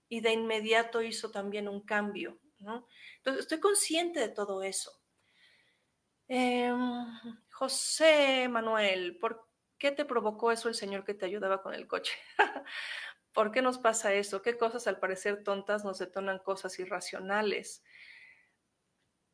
y 0.09 0.21
de 0.21 0.33
inmediato 0.33 1.01
hizo 1.01 1.31
también 1.31 1.67
un 1.67 1.81
cambio. 1.81 2.39
Entonces, 3.17 3.43
estoy 3.43 3.59
consciente 3.59 4.19
de 4.19 4.29
todo 4.29 4.63
eso. 4.63 4.91
Em, 6.27 7.05
José 7.51 8.47
Manuel, 8.47 9.17
¿por 9.19 9.47
qué 9.77 9.91
te 9.91 10.05
provocó 10.05 10.51
eso 10.51 10.69
el 10.69 10.75
señor 10.75 11.03
que 11.03 11.13
te 11.13 11.25
ayudaba 11.25 11.61
con 11.61 11.73
el 11.73 11.87
coche? 11.87 12.13
¿Por 13.33 13.51
qué 13.51 13.61
nos 13.61 13.77
pasa 13.77 14.13
eso? 14.13 14.41
¿Qué 14.41 14.57
cosas 14.57 14.87
al 14.87 14.99
parecer 14.99 15.43
tontas 15.43 15.85
nos 15.85 15.99
detonan 15.99 16.39
cosas 16.39 16.77
irracionales? 16.79 17.83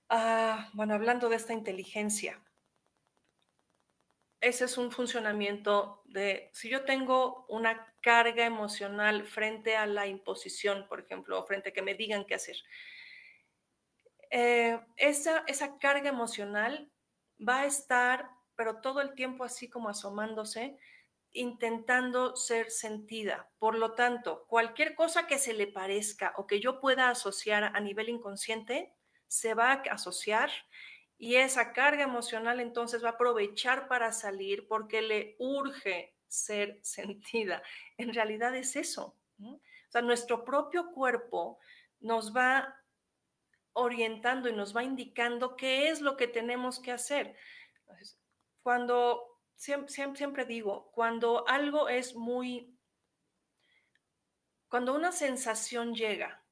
Ah, 0.10 0.70
bueno, 0.74 0.94
hablando 0.94 1.30
de 1.30 1.36
esta 1.36 1.54
inteligencia, 1.54 2.42
ese 4.40 4.66
es 4.66 4.78
un 4.78 4.92
funcionamiento 4.92 6.04
de, 6.06 6.50
si 6.54 6.70
yo 6.70 6.86
tengo 6.86 7.46
una 7.50 7.94
carga 8.02 8.46
emocional 8.46 9.26
frente 9.26 9.76
a 9.76 9.88
la 9.88 10.08
imposición, 10.08 10.88
por 10.88 11.00
ejemplo, 11.00 11.40
o 11.40 11.46
frente 11.46 11.70
a 11.70 11.74
que 11.74 11.82
me 11.82 11.96
digan 11.96 12.26
qué 12.26 12.36
hacer, 12.36 12.58
eh, 14.30 14.80
esa, 14.96 15.44
esa 15.48 15.78
carga 15.78 16.10
emocional 16.10 16.92
va 17.46 17.62
a 17.62 17.66
estar, 17.66 18.30
pero 18.56 18.80
todo 18.82 19.02
el 19.02 19.16
tiempo 19.16 19.44
así 19.44 19.70
como 19.70 19.90
asomándose, 19.90 20.78
intentando 21.34 22.36
ser 22.36 22.72
sentida. 22.72 23.50
Por 23.60 23.78
lo 23.78 23.94
tanto, 23.94 24.46
cualquier 24.48 24.96
cosa 24.96 25.28
que 25.28 25.38
se 25.38 25.54
le 25.54 25.68
parezca 25.68 26.34
o 26.38 26.48
que 26.48 26.60
yo 26.60 26.80
pueda 26.80 27.10
asociar 27.10 27.64
a 27.64 27.80
nivel 27.80 28.10
inconsciente, 28.10 28.94
se 29.28 29.54
va 29.54 29.72
a 29.72 29.82
asociar 29.92 30.50
y 31.18 31.36
esa 31.36 31.74
carga 31.74 32.04
emocional 32.04 32.60
entonces 32.60 33.04
va 33.04 33.10
a 33.10 33.14
aprovechar 33.14 33.88
para 33.88 34.12
salir 34.12 34.68
porque 34.68 35.02
le 35.02 35.36
urge 35.40 36.16
ser 36.28 36.80
sentida. 36.84 37.62
En 37.98 38.14
realidad 38.14 38.56
es 38.56 38.76
eso. 38.76 39.16
O 39.40 39.60
sea, 39.90 40.02
nuestro 40.02 40.44
propio 40.44 40.92
cuerpo 40.92 41.60
nos 42.00 42.36
va 42.36 42.76
orientando 43.74 44.50
y 44.50 44.54
nos 44.54 44.76
va 44.76 44.84
indicando 44.84 45.56
qué 45.56 45.90
es 45.90 46.02
lo 46.02 46.18
que 46.18 46.28
tenemos 46.28 46.80
que 46.80 46.92
hacer. 46.92 47.36
cuando, 48.64 49.37
siempre, 49.58 50.16
siempre 50.16 50.46
digo, 50.46 50.92
cuando 50.94 51.46
algo 51.48 51.90
es 51.90 52.16
muy, 52.16 52.80
cuando 54.70 54.96
una 54.96 55.12
sensación 55.12 55.94
llega 55.94 56.44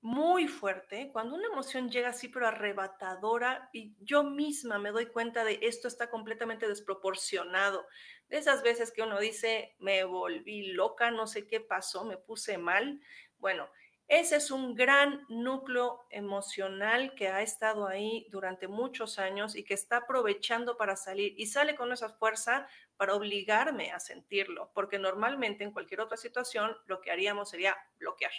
muy 0.00 0.46
fuerte, 0.46 1.10
cuando 1.12 1.34
una 1.34 1.48
emoción 1.48 1.90
llega 1.90 2.10
así 2.10 2.28
pero 2.28 2.46
arrebatadora 2.46 3.68
y 3.72 3.96
yo 3.98 4.22
misma 4.22 4.78
me 4.78 4.92
doy 4.92 5.06
cuenta 5.06 5.42
de 5.44 5.58
esto 5.62 5.88
está 5.88 6.08
completamente 6.08 6.68
desproporcionado, 6.68 7.84
de 8.28 8.38
esas 8.38 8.62
veces 8.62 8.92
que 8.92 9.02
uno 9.02 9.18
dice, 9.18 9.74
me 9.80 10.04
volví 10.04 10.72
loca, 10.72 11.10
no 11.10 11.26
sé 11.26 11.48
qué 11.48 11.60
pasó, 11.60 12.04
me 12.04 12.16
puse 12.16 12.56
mal, 12.56 13.00
bueno, 13.38 13.68
ese 14.08 14.36
es 14.36 14.52
un 14.52 14.74
gran 14.74 15.26
núcleo 15.28 16.06
emocional 16.10 17.14
que 17.16 17.26
ha 17.26 17.42
estado 17.42 17.88
ahí 17.88 18.28
durante 18.30 18.68
muchos 18.68 19.18
años 19.18 19.56
y 19.56 19.64
que 19.64 19.74
está 19.74 19.98
aprovechando 19.98 20.76
para 20.76 20.94
salir 20.94 21.34
y 21.36 21.46
sale 21.46 21.74
con 21.74 21.92
esa 21.92 22.10
fuerza 22.10 22.68
para 22.96 23.14
obligarme 23.14 23.90
a 23.90 23.98
sentirlo, 23.98 24.70
porque 24.74 25.00
normalmente 25.00 25.64
en 25.64 25.72
cualquier 25.72 26.00
otra 26.00 26.16
situación 26.16 26.76
lo 26.86 27.00
que 27.00 27.10
haríamos 27.10 27.50
sería 27.50 27.76
bloquear. 27.98 28.30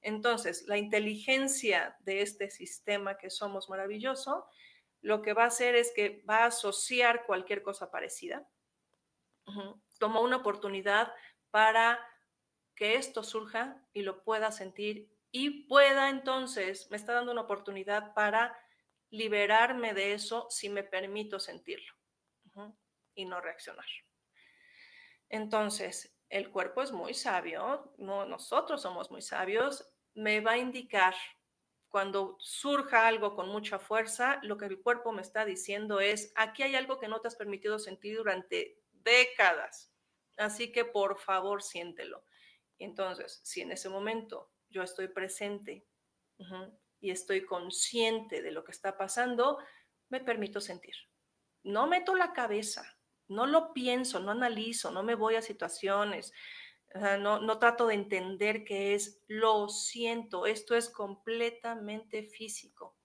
Entonces, 0.00 0.64
la 0.66 0.78
inteligencia 0.78 1.96
de 2.00 2.22
este 2.22 2.50
sistema 2.50 3.18
que 3.18 3.28
somos 3.28 3.68
maravilloso, 3.68 4.46
lo 5.02 5.20
que 5.20 5.34
va 5.34 5.44
a 5.44 5.48
hacer 5.48 5.74
es 5.74 5.92
que 5.94 6.22
va 6.28 6.38
a 6.38 6.46
asociar 6.46 7.26
cualquier 7.26 7.62
cosa 7.62 7.90
parecida, 7.90 8.48
toma 9.98 10.20
una 10.20 10.36
oportunidad 10.36 11.12
para 11.50 12.00
que 12.74 12.96
esto 12.96 13.22
surja 13.22 13.84
y 13.92 14.02
lo 14.02 14.22
pueda 14.24 14.52
sentir 14.52 15.10
y 15.30 15.66
pueda 15.66 16.10
entonces, 16.10 16.90
me 16.90 16.96
está 16.96 17.14
dando 17.14 17.32
una 17.32 17.40
oportunidad 17.40 18.12
para 18.14 18.56
liberarme 19.10 19.94
de 19.94 20.12
eso 20.12 20.46
si 20.50 20.68
me 20.68 20.82
permito 20.82 21.40
sentirlo 21.40 21.92
y 23.14 23.24
no 23.24 23.40
reaccionar. 23.40 23.86
Entonces, 25.28 26.14
el 26.28 26.50
cuerpo 26.50 26.82
es 26.82 26.92
muy 26.92 27.14
sabio, 27.14 27.94
no, 27.96 28.26
nosotros 28.26 28.82
somos 28.82 29.10
muy 29.10 29.22
sabios, 29.22 29.90
me 30.14 30.40
va 30.40 30.52
a 30.52 30.58
indicar 30.58 31.14
cuando 31.88 32.36
surja 32.38 33.06
algo 33.06 33.34
con 33.34 33.48
mucha 33.48 33.78
fuerza, 33.78 34.38
lo 34.42 34.56
que 34.56 34.64
el 34.64 34.80
cuerpo 34.80 35.12
me 35.12 35.20
está 35.20 35.44
diciendo 35.44 36.00
es, 36.00 36.32
aquí 36.36 36.62
hay 36.62 36.74
algo 36.74 36.98
que 36.98 37.08
no 37.08 37.20
te 37.20 37.28
has 37.28 37.36
permitido 37.36 37.78
sentir 37.78 38.16
durante 38.16 38.78
décadas, 38.92 39.92
así 40.38 40.72
que 40.72 40.86
por 40.86 41.18
favor 41.18 41.62
siéntelo. 41.62 42.24
Entonces, 42.84 43.40
si 43.42 43.60
en 43.60 43.72
ese 43.72 43.88
momento 43.88 44.50
yo 44.68 44.82
estoy 44.82 45.08
presente 45.08 45.86
y 47.00 47.10
estoy 47.10 47.44
consciente 47.44 48.42
de 48.42 48.50
lo 48.50 48.64
que 48.64 48.72
está 48.72 48.96
pasando, 48.96 49.58
me 50.08 50.20
permito 50.20 50.60
sentir. 50.60 50.94
No 51.62 51.86
meto 51.86 52.14
la 52.16 52.32
cabeza, 52.32 52.98
no 53.28 53.46
lo 53.46 53.72
pienso, 53.72 54.20
no 54.20 54.32
analizo, 54.32 54.90
no 54.90 55.02
me 55.02 55.14
voy 55.14 55.36
a 55.36 55.42
situaciones, 55.42 56.32
no, 57.20 57.40
no 57.40 57.58
trato 57.58 57.86
de 57.86 57.94
entender 57.94 58.64
qué 58.64 58.94
es, 58.94 59.22
lo 59.28 59.68
siento, 59.68 60.46
esto 60.46 60.74
es 60.74 60.90
completamente 60.90 62.24
físico. 62.24 62.96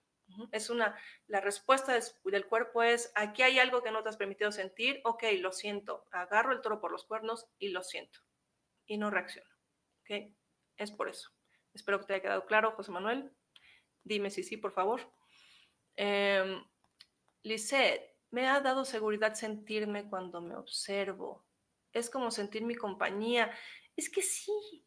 Es 0.52 0.70
una, 0.70 0.96
la 1.28 1.40
respuesta 1.40 1.98
del 2.26 2.46
cuerpo 2.48 2.84
es, 2.84 3.12
aquí 3.16 3.44
hay 3.44 3.60
algo 3.60 3.82
que 3.82 3.92
no 3.92 4.04
te 4.04 4.10
has 4.10 4.18
permitido 4.18 4.52
sentir, 4.52 5.02
ok, 5.06 5.24
lo 5.40 5.52
siento, 5.52 6.06
agarro 6.12 6.52
el 6.52 6.62
toro 6.62 6.82
por 6.82 6.92
los 6.92 7.06
cuernos 7.06 7.48
y 7.58 7.70
lo 7.70 7.82
siento, 7.82 8.20
y 8.86 8.98
no 8.98 9.10
reacciono. 9.10 9.57
Es 10.78 10.92
por 10.92 11.10
eso. 11.10 11.30
Espero 11.74 12.00
que 12.00 12.06
te 12.06 12.14
haya 12.14 12.22
quedado 12.22 12.46
claro, 12.46 12.72
José 12.72 12.92
Manuel. 12.92 13.32
Dime 14.04 14.30
si 14.30 14.44
sí, 14.44 14.58
por 14.58 14.72
favor. 14.72 15.02
Eh, 15.96 16.62
me 18.32 18.48
ha 18.48 18.60
dado 18.60 18.86
seguridad 18.86 19.34
sentirme 19.34 20.10
cuando 20.10 20.42
me 20.42 20.56
observo. 20.56 21.46
Es 21.94 22.10
como 22.10 22.32
sentir 22.32 22.64
mi 22.64 22.76
compañía. 22.76 23.52
Es 23.96 24.10
que 24.10 24.22
sí, 24.22 24.86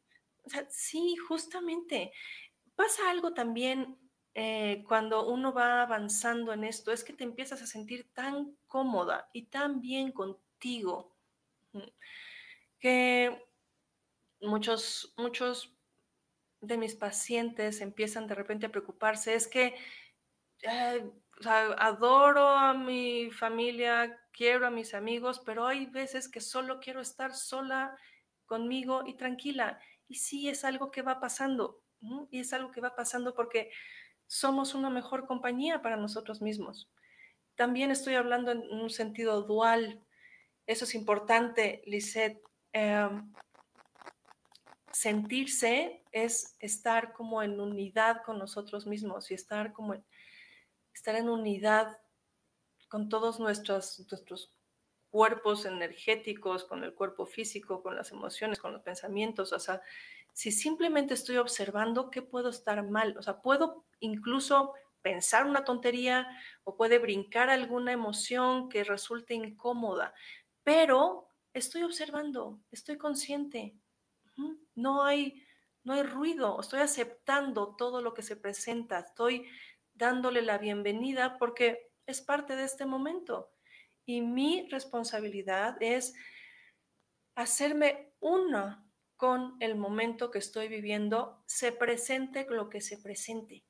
sí, 0.69 1.17
justamente. 1.17 2.13
Pasa 2.75 3.11
algo 3.11 3.35
también 3.35 3.99
eh, 4.35 4.85
cuando 4.87 5.27
uno 5.29 5.53
va 5.53 5.83
avanzando 5.83 6.53
en 6.53 6.65
esto, 6.65 6.93
es 6.93 7.03
que 7.03 7.13
te 7.13 7.25
empiezas 7.25 7.61
a 7.63 7.67
sentir 7.67 8.13
tan 8.13 8.57
cómoda 8.67 9.29
y 9.33 9.47
tan 9.47 9.81
bien 9.81 10.13
contigo 10.13 11.17
que 12.79 13.50
muchos, 14.41 15.15
muchos 15.17 15.77
de 16.61 16.77
mis 16.77 16.95
pacientes 16.95 17.81
empiezan 17.81 18.27
de 18.27 18.35
repente 18.35 18.67
a 18.67 18.71
preocuparse, 18.71 19.35
es 19.35 19.49
que 19.49 19.75
adoro 21.47 22.49
a 22.49 22.75
mi 22.75 23.31
familia, 23.31 24.19
quiero 24.33 24.67
a 24.67 24.71
mis 24.71 24.95
amigos, 24.95 25.41
pero 25.45 25.67
hay 25.67 25.87
veces 25.87 26.29
que 26.29 26.41
solo 26.41 26.81
quiero 26.81 27.01
estar 27.01 27.35
sola 27.35 27.97
conmigo 28.47 29.05
y 29.07 29.17
tranquila. 29.17 29.81
Y 30.07 30.17
sí, 30.17 30.49
es 30.49 30.65
algo 30.65 30.91
que 30.91 31.03
va 31.03 31.21
pasando, 31.21 31.83
y 32.31 32.41
es 32.41 32.53
algo 32.53 32.71
que 32.71 32.81
va 32.81 32.95
pasando 32.95 33.35
porque 33.35 33.71
somos 34.27 34.75
una 34.75 34.91
mejor 34.91 35.27
compañía 35.27 35.83
para 35.83 35.97
nosotros 35.97 36.43
mismos. 36.43 36.91
También 37.57 37.91
estoy 37.91 38.15
hablando 38.15 38.53
en 38.53 38.63
un 38.71 38.91
sentido 38.91 39.43
dual. 39.43 40.05
Eso 40.67 40.85
es 40.85 40.95
importante, 40.95 41.83
Lisette. 41.87 42.41
Em, 42.73 43.33
sentirse 44.93 46.03
es 46.13 46.57
estar 46.59 47.13
como 47.13 47.43
en 47.43 47.61
unidad 47.61 48.23
con 48.25 48.39
nosotros 48.39 48.87
mismos 48.87 49.31
y 49.31 49.35
estar 49.35 49.73
como 49.73 49.95
en, 49.95 50.05
estar 50.93 51.15
en 51.15 51.29
unidad 51.29 51.99
con 52.89 53.09
todos 53.09 53.39
nuestros, 53.39 54.05
nuestros 54.11 54.53
cuerpos 55.11 55.65
energéticos, 55.65 56.65
con 56.65 56.85
el 56.85 56.95
cuerpo 56.95 57.27
físico, 57.27 57.83
con 57.83 57.97
las 57.97 58.11
emociones, 58.13 58.59
con 58.59 58.73
los 58.73 58.83
pensamientos. 58.83 59.53
O 59.53 59.59
sea, 59.59 59.81
si 60.33 60.53
simplemente 60.53 61.15
estoy 61.15 61.37
observando, 61.37 62.11
¿qué 62.11 62.23
puedo 62.23 62.51
estar 62.51 62.83
mal? 62.89 63.17
O 63.19 63.23
sea, 63.23 63.41
puedo 63.43 63.85
incluso 64.01 64.75
pensar 65.03 65.47
una 65.47 65.65
tontería 65.65 66.27
o 66.65 66.77
puede 66.77 66.99
brincar 66.99 67.51
alguna 67.51 67.93
emoción 67.93 68.69
que 68.69 68.85
resulte 68.85 69.35
incómoda, 69.35 70.15
pero 70.63 71.29
estoy 71.55 71.83
observando, 71.83 72.61
estoy 72.71 72.99
consciente, 72.99 73.75
no 74.75 75.05
hay, 75.05 75.47
no 75.85 75.95
hay 75.95 76.03
ruido, 76.03 76.61
estoy 76.61 76.81
aceptando 76.81 77.77
todo 77.77 78.03
lo 78.03 78.15
que 78.15 78.23
se 78.23 78.37
presenta, 78.37 79.01
estoy 79.01 79.47
dándole 79.95 80.43
la 80.43 80.59
bienvenida 80.59 81.39
porque 81.39 81.93
es 82.07 82.21
parte 82.21 82.57
de 82.57 82.65
este 82.65 82.87
momento. 82.87 83.53
Y 84.05 84.23
mi 84.23 84.69
responsabilidad 84.71 85.77
es 85.81 86.15
hacerme 87.35 88.13
una 88.21 88.87
con 89.17 89.57
el 89.61 89.77
momento 89.77 90.31
que 90.31 90.39
estoy 90.39 90.69
viviendo, 90.69 91.43
se 91.47 91.73
presente 91.73 92.47
lo 92.49 92.71
que 92.71 92.81
se 92.81 92.97
presente. 92.99 93.65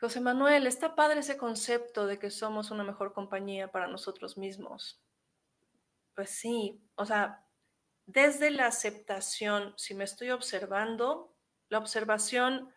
José 0.00 0.20
Manuel, 0.20 0.66
está 0.66 0.94
padre 0.94 1.20
ese 1.20 1.36
concepto 1.36 2.06
de 2.06 2.18
que 2.18 2.30
somos 2.30 2.70
una 2.70 2.82
mejor 2.82 3.12
compañía 3.12 3.70
para 3.70 3.86
nosotros 3.86 4.36
mismos. 4.36 5.00
Pues 6.14 6.30
sí, 6.30 6.82
o 6.94 7.04
sea, 7.04 7.41
desde 8.12 8.50
la 8.50 8.66
aceptación, 8.66 9.72
si 9.76 9.94
me 9.94 10.04
estoy 10.04 10.30
observando, 10.30 11.34
la 11.68 11.78
observación 11.78 12.72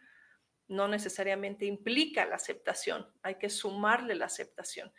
no 0.68 0.88
necesariamente 0.88 1.66
implica 1.66 2.26
la 2.26 2.36
aceptación, 2.36 3.06
hay 3.22 3.36
que 3.36 3.50
sumarle 3.50 4.16
la 4.16 4.26
aceptación. 4.26 4.92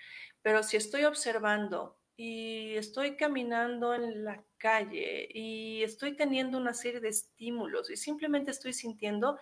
Pero 0.43 0.62
si 0.62 0.76
estoy 0.76 1.05
observando 1.05 1.99
y 2.16 2.76
estoy 2.76 3.16
caminando 3.16 3.95
en 3.95 4.24
la 4.24 4.45
calle 4.59 5.28
y 5.32 5.82
estoy 5.82 6.14
teniendo 6.16 6.59
una 6.59 6.74
serie 6.74 7.01
de 7.01 7.09
estímulos 7.09 7.91
y 7.91 7.97
simplemente 7.97 8.51
estoy 8.51 8.74
sintiendo, 8.74 9.39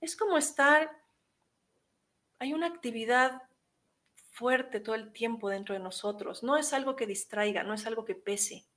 es 0.00 0.16
como 0.16 0.38
estar, 0.38 0.90
hay 2.38 2.54
una 2.54 2.66
actividad 2.66 3.42
fuerte 4.30 4.80
todo 4.80 4.94
el 4.94 5.12
tiempo 5.12 5.50
dentro 5.50 5.74
de 5.74 5.80
nosotros, 5.80 6.42
no 6.42 6.56
es 6.56 6.72
algo 6.72 6.96
que 6.96 7.06
distraiga, 7.06 7.62
no 7.62 7.74
es 7.74 7.86
algo 7.86 8.04
que 8.06 8.14
pese, 8.14 8.69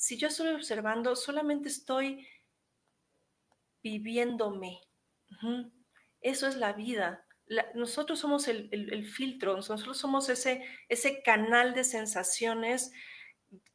si 0.00 0.16
yo 0.16 0.28
estoy 0.28 0.48
observando, 0.48 1.14
solamente 1.14 1.68
estoy 1.68 2.26
viviéndome. 3.82 4.80
Eso 6.22 6.46
es 6.46 6.56
la 6.56 6.72
vida. 6.72 7.26
nosotros 7.74 8.18
somos 8.18 8.48
el, 8.48 9.04
filtro, 9.04 9.54
nosotros 9.54 9.98
somos 9.98 10.30
ese, 10.30 10.64
ese 10.88 11.22
canal 11.22 11.74
de 11.74 11.84
sensaciones 11.84 12.92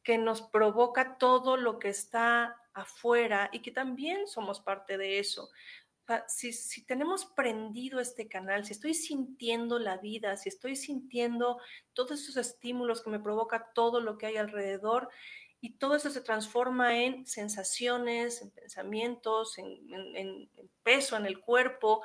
que 0.02 0.18
nos 0.18 0.42
provoca 0.42 1.16
todo 1.16 1.56
lo 1.56 1.78
que 1.78 1.90
está 1.90 2.56
afuera 2.74 3.48
y 3.52 3.62
que 3.62 3.70
también 3.70 4.26
somos 4.26 4.60
parte 4.60 4.98
de 4.98 5.20
eso. 5.20 5.48
Si, 6.26 6.52
si, 6.52 6.84
tenemos 6.84 7.24
prendido 7.24 8.00
este 8.00 8.28
canal, 8.28 8.64
si 8.64 8.72
estoy 8.72 8.94
sintiendo 8.94 9.78
la 9.78 9.98
vida, 9.98 10.36
si 10.36 10.48
estoy 10.48 10.74
sintiendo 10.74 11.60
todos 11.92 12.20
esos 12.20 12.36
estímulos 12.36 13.02
que 13.02 13.10
me 13.10 13.20
provoca 13.20 13.70
todo 13.74 14.00
lo 14.00 14.18
que 14.18 14.26
hay 14.26 14.36
alrededor, 14.36 15.08
y 15.66 15.70
todo 15.78 15.96
eso 15.96 16.10
se 16.10 16.20
transforma 16.20 16.96
en 16.96 17.26
sensaciones, 17.26 18.40
en 18.40 18.52
pensamientos, 18.52 19.58
en, 19.58 20.48
peso 20.84 21.16
en 21.16 21.26
el 21.26 21.40
cuerpo. 21.40 22.04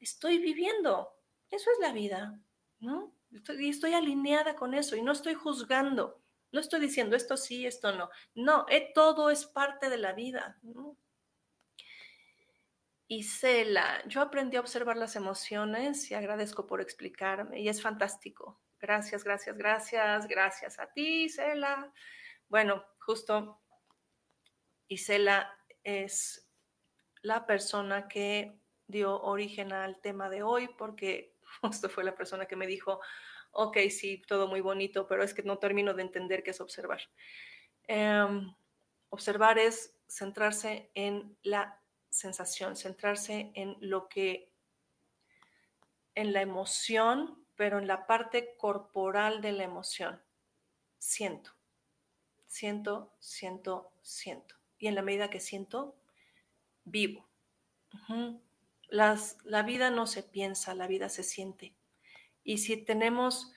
Estoy 0.00 0.38
viviendo. 0.38 1.14
Eso 1.52 1.70
es 1.70 1.78
la 1.78 1.92
vida, 1.92 2.36
¿no? 2.80 3.14
Estoy, 3.32 3.64
y 3.64 3.68
estoy 3.68 3.94
alineada 3.94 4.56
con 4.56 4.74
eso 4.74 4.96
y 4.96 5.02
no 5.02 5.12
estoy 5.12 5.34
juzgando. 5.34 6.20
No 6.50 6.58
estoy 6.58 6.80
diciendo 6.80 7.14
esto 7.14 7.36
sí, 7.36 7.64
esto 7.64 7.92
no. 7.92 8.10
No, 8.34 8.66
eh, 8.68 8.90
todo 8.92 9.30
es 9.30 9.46
parte 9.46 9.88
de 9.88 9.98
la 9.98 10.12
vida. 10.12 10.58
¿no? 10.62 10.96
Isela, 13.06 14.02
yo 14.08 14.20
aprendí 14.20 14.56
a 14.56 14.60
observar 14.60 14.96
las 14.96 15.14
emociones 15.14 16.10
y 16.10 16.14
agradezco 16.14 16.66
por 16.66 16.80
explicarme 16.80 17.60
y 17.60 17.68
es 17.68 17.80
fantástico. 17.80 18.60
Gracias, 18.80 19.22
gracias, 19.22 19.56
gracias, 19.56 20.26
gracias 20.26 20.80
a 20.80 20.90
ti, 20.92 21.26
Isela. 21.26 21.92
Bueno, 22.50 22.84
justo 22.98 23.60
Isela 24.88 25.56
es 25.84 26.50
la 27.22 27.46
persona 27.46 28.08
que 28.08 28.58
dio 28.88 29.22
origen 29.22 29.72
al 29.72 30.00
tema 30.00 30.28
de 30.28 30.42
hoy 30.42 30.68
porque 30.76 31.36
justo 31.62 31.88
fue 31.88 32.02
la 32.02 32.16
persona 32.16 32.46
que 32.46 32.56
me 32.56 32.66
dijo, 32.66 33.00
ok, 33.52 33.78
sí, 33.88 34.20
todo 34.26 34.48
muy 34.48 34.60
bonito, 34.60 35.06
pero 35.06 35.22
es 35.22 35.32
que 35.32 35.44
no 35.44 35.58
termino 35.58 35.94
de 35.94 36.02
entender 36.02 36.42
qué 36.42 36.50
es 36.50 36.60
observar. 36.60 37.00
Em, 37.86 38.52
observar 39.10 39.56
es 39.60 39.94
centrarse 40.08 40.90
en 40.94 41.38
la 41.44 41.80
sensación, 42.08 42.74
centrarse 42.74 43.52
en 43.54 43.76
lo 43.78 44.08
que, 44.08 44.52
en 46.16 46.32
la 46.32 46.42
emoción, 46.42 47.46
pero 47.54 47.78
en 47.78 47.86
la 47.86 48.08
parte 48.08 48.56
corporal 48.56 49.40
de 49.40 49.52
la 49.52 49.62
emoción. 49.62 50.20
Siento 50.98 51.59
siento, 52.50 53.14
siento, 53.20 53.92
siento. 54.02 54.56
Y 54.76 54.88
en 54.88 54.96
la 54.96 55.02
medida 55.02 55.30
que 55.30 55.38
siento, 55.38 55.96
vivo. 56.84 57.28
Las, 58.88 59.38
la 59.44 59.62
vida 59.62 59.90
no 59.90 60.08
se 60.08 60.24
piensa, 60.24 60.74
la 60.74 60.88
vida 60.88 61.08
se 61.08 61.22
siente. 61.22 61.76
Y 62.42 62.58
si 62.58 62.76
tenemos 62.76 63.52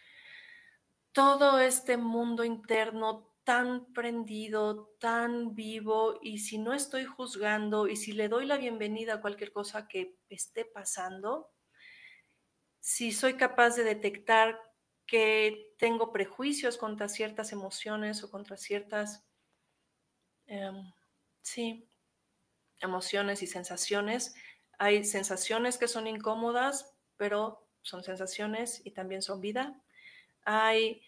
todo 1.11 1.59
este 1.59 1.97
mundo 1.97 2.43
interno 2.43 3.31
tan 3.43 3.91
prendido, 3.93 4.95
tan 4.99 5.55
vivo, 5.55 6.19
y 6.21 6.37
si 6.37 6.59
no 6.59 6.71
estoy 6.71 7.05
juzgando 7.05 7.87
y 7.87 7.95
si 7.95 8.13
le 8.13 8.29
doy 8.29 8.45
la 8.45 8.57
bienvenida 8.57 9.15
a 9.15 9.21
cualquier 9.21 9.51
cosa 9.51 9.87
que 9.87 10.19
esté 10.29 10.65
pasando, 10.65 11.51
si 12.79 13.11
soy 13.11 13.37
capaz 13.37 13.75
de 13.75 13.85
detectar 13.85 14.59
que 15.13 15.75
tengo 15.77 16.11
prejuicios 16.11 16.75
contra 16.75 17.07
ciertas 17.07 17.51
emociones 17.51 18.23
o 18.23 18.31
contra 18.31 18.57
ciertas, 18.57 19.23
em, 20.47 20.91
sí, 21.43 21.87
emociones 22.81 23.43
y 23.43 23.45
sensaciones. 23.45 24.33
Hay 24.79 25.03
sensaciones 25.03 25.77
que 25.77 25.87
son 25.87 26.07
incómodas, 26.07 26.95
pero 27.15 27.63
son 27.83 28.03
sensaciones 28.03 28.81
y 28.85 28.89
también 28.89 29.21
son 29.21 29.39
vida. 29.39 29.79
Hay 30.45 31.03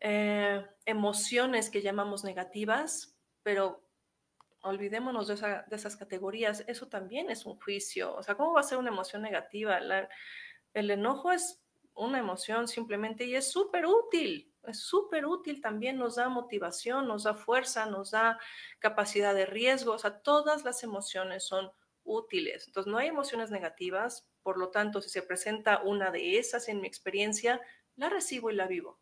eh, 0.00 0.64
emociones 0.86 1.70
que 1.70 1.82
llamamos 1.82 2.22
negativas, 2.22 3.18
pero 3.42 3.82
olvidémonos 4.60 5.26
de, 5.26 5.64
esas 5.72 5.96
categorías. 5.96 6.62
Eso 6.68 6.86
también 6.86 7.32
es 7.32 7.44
un 7.46 7.58
juicio. 7.58 8.14
O 8.14 8.22
sea, 8.22 8.36
¿cómo 8.36 8.52
va 8.52 8.60
a 8.60 8.62
ser 8.62 8.78
una 8.78 8.90
emoción 8.90 9.22
negativa? 9.22 9.80
el 10.72 10.90
enojo 10.92 11.32
es 11.32 11.59
una 12.00 12.18
emoción 12.18 12.66
simplemente 12.66 13.24
y 13.24 13.34
es 13.34 13.50
súper 13.50 13.86
útil, 13.86 14.52
es 14.64 14.80
súper 14.80 15.26
útil 15.26 15.60
también, 15.60 15.98
nos 15.98 16.16
da 16.16 16.28
motivación, 16.28 17.06
nos 17.06 17.24
da 17.24 17.34
fuerza, 17.34 17.86
nos 17.86 18.10
da 18.12 18.38
capacidad 18.78 19.34
de 19.34 19.46
riesgo, 19.46 19.92
o 19.92 19.98
sea, 19.98 20.20
todas 20.20 20.64
las 20.64 20.82
emociones 20.82 21.44
son 21.44 21.70
útiles. 22.02 22.66
Entonces, 22.66 22.90
no 22.90 22.98
hay 22.98 23.08
emociones 23.08 23.50
negativas, 23.50 24.28
por 24.42 24.58
lo 24.58 24.70
tanto, 24.70 25.02
si 25.02 25.10
se 25.10 25.22
presenta 25.22 25.82
una 25.82 26.10
de 26.10 26.38
esas 26.38 26.68
en 26.68 26.80
mi 26.80 26.88
experiencia, 26.88 27.60
la 27.96 28.08
recibo 28.08 28.50
y 28.50 28.54
la 28.54 28.66
vivo. 28.66 28.98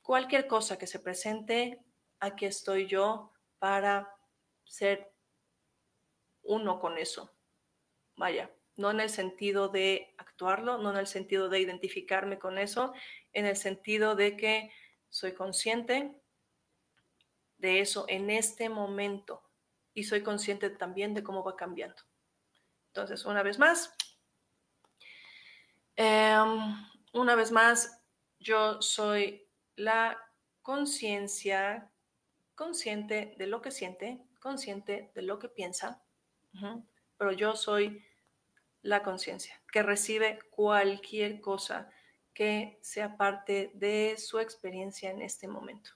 Cualquier 0.00 0.46
cosa 0.46 0.78
que 0.78 0.86
se 0.86 0.98
presente, 0.98 1.84
aquí 2.18 2.46
estoy 2.46 2.86
yo 2.86 3.32
para 3.58 4.16
ser 4.64 5.12
uno 6.42 6.80
con 6.80 6.96
eso. 6.96 7.36
Vaya, 8.16 8.50
no 8.76 8.90
en 8.90 9.00
el 9.00 9.10
sentido 9.10 9.68
de 9.68 10.14
actuarlo, 10.18 10.78
no 10.78 10.90
en 10.90 10.96
el 10.96 11.06
sentido 11.06 11.48
de 11.48 11.60
identificarme 11.60 12.38
con 12.38 12.58
eso, 12.58 12.92
en 13.32 13.46
el 13.46 13.56
sentido 13.56 14.14
de 14.14 14.36
que 14.36 14.72
soy 15.08 15.32
consciente 15.32 16.14
de 17.58 17.80
eso 17.80 18.06
en 18.08 18.30
este 18.30 18.68
momento 18.68 19.42
y 19.94 20.04
soy 20.04 20.22
consciente 20.22 20.70
también 20.70 21.14
de 21.14 21.22
cómo 21.22 21.44
va 21.44 21.54
cambiando. 21.56 22.02
Entonces, 22.88 23.24
una 23.24 23.42
vez 23.42 23.58
más, 23.58 23.94
em, 25.96 26.74
una 27.12 27.34
vez 27.34 27.52
más, 27.52 28.02
yo 28.38 28.82
soy 28.82 29.48
la 29.76 30.18
conciencia 30.62 31.90
consciente 32.54 33.34
de 33.38 33.46
lo 33.46 33.62
que 33.62 33.70
siente, 33.70 34.22
consciente 34.40 35.12
de 35.14 35.22
lo 35.22 35.38
que 35.38 35.48
piensa, 35.48 36.02
pero 37.16 37.32
yo 37.32 37.54
soy 37.54 38.04
la 38.82 39.02
conciencia, 39.02 39.60
que 39.70 39.82
recibe 39.82 40.40
cualquier 40.50 41.40
cosa 41.40 41.90
que 42.34 42.78
sea 42.82 43.16
parte 43.16 43.70
de 43.74 44.16
su 44.18 44.38
experiencia 44.38 45.10
en 45.10 45.22
este 45.22 45.48
momento. 45.48 45.90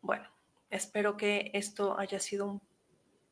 Bueno, 0.00 0.28
espero 0.70 1.16
que 1.16 1.50
esto 1.54 1.98
haya 1.98 2.20
sido 2.20 2.46
un 2.46 2.62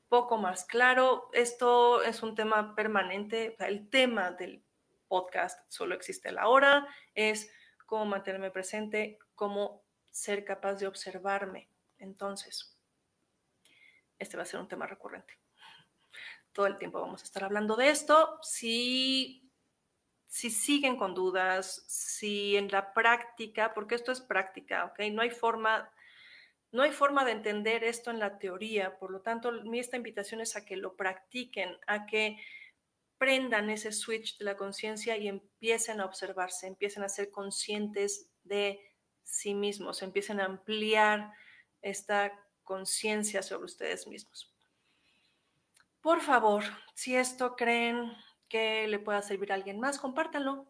poco 0.09 0.37
más 0.37 0.65
claro. 0.65 1.31
Esto 1.33 2.03
es 2.03 2.23
un 2.23 2.35
tema 2.35 2.75
permanente. 2.75 3.57
El 3.59 3.89
tema 3.89 4.33
del 4.33 4.63
podcast 5.09 5.61
solo 5.71 5.95
existe 5.95 6.33
la 6.33 6.49
hora, 6.49 6.87
es 7.15 7.53
cómo 7.87 8.07
mantenerme 8.07 8.51
presente, 8.51 9.19
cómo 9.35 9.85
ser 10.11 10.45
capaz 10.45 10.77
de 10.77 10.87
observarme. 10.87 11.69
Entonces, 11.99 12.79
este 14.19 14.37
va 14.37 14.45
a 14.45 14.47
ser 14.47 14.61
un 14.61 14.69
tema 14.69 14.87
recurrente 14.87 15.42
todo 16.53 16.67
el 16.67 16.79
tiempo 16.79 17.01
vamos 17.01 17.23
a 17.23 17.25
estar 17.25 17.45
hablando 17.45 17.77
de 17.77 17.91
esto. 17.91 18.39
Si, 18.43 19.51
si 20.27 20.51
siguen 20.51 20.97
con 20.97 21.15
dudas, 21.15 21.85
si 21.89 22.57
en 22.57 22.69
la 22.69 22.93
práctica, 22.93 23.75
porque 23.75 23.95
esto 23.95 24.13
es 24.13 24.21
práctica, 24.21 24.85
¿ok? 24.87 25.01
No 25.13 25.23
hay 25.23 25.31
forma, 25.31 25.91
no 26.71 26.83
hay 26.83 26.93
forma 26.93 27.25
de 27.25 27.33
entender 27.33 27.85
esto 27.85 28.11
en 28.11 28.19
la 28.19 28.39
teoría, 28.39 28.99
por 28.99 29.11
lo 29.11 29.21
tanto, 29.21 29.53
mi 29.65 29.79
esta 29.79 29.97
invitación 29.97 30.41
es 30.41 30.57
a 30.57 30.65
que 30.65 30.77
lo 30.77 30.97
practiquen, 30.97 31.77
a 31.87 32.07
que 32.07 32.39
prendan 33.19 33.71
ese 33.71 33.93
switch 33.93 34.37
de 34.39 34.45
la 34.45 34.57
conciencia 34.57 35.17
y 35.17 35.29
empiecen 35.29 36.01
a 36.01 36.07
observarse, 36.07 36.67
empiecen 36.67 37.05
a 37.05 37.09
ser 37.09 37.31
conscientes 37.31 38.29
de 38.43 38.81
sí 39.23 39.55
mismos, 39.55 40.03
empiecen 40.03 40.41
a 40.41 40.47
ampliar 40.47 41.33
esta 41.83 42.33
conciencia 42.65 43.43
sobre 43.43 43.67
ustedes 43.67 44.07
mismos. 44.07 44.52
Por 46.03 46.21
favor, 46.21 46.65
si 46.95 47.15
esto 47.15 47.55
creen 47.55 48.13
que 48.49 48.89
le 48.89 48.99
pueda 48.99 49.23
servir 49.23 49.53
a 49.53 49.55
alguien 49.55 49.79
más, 49.79 50.01
compártanlo. 50.01 50.67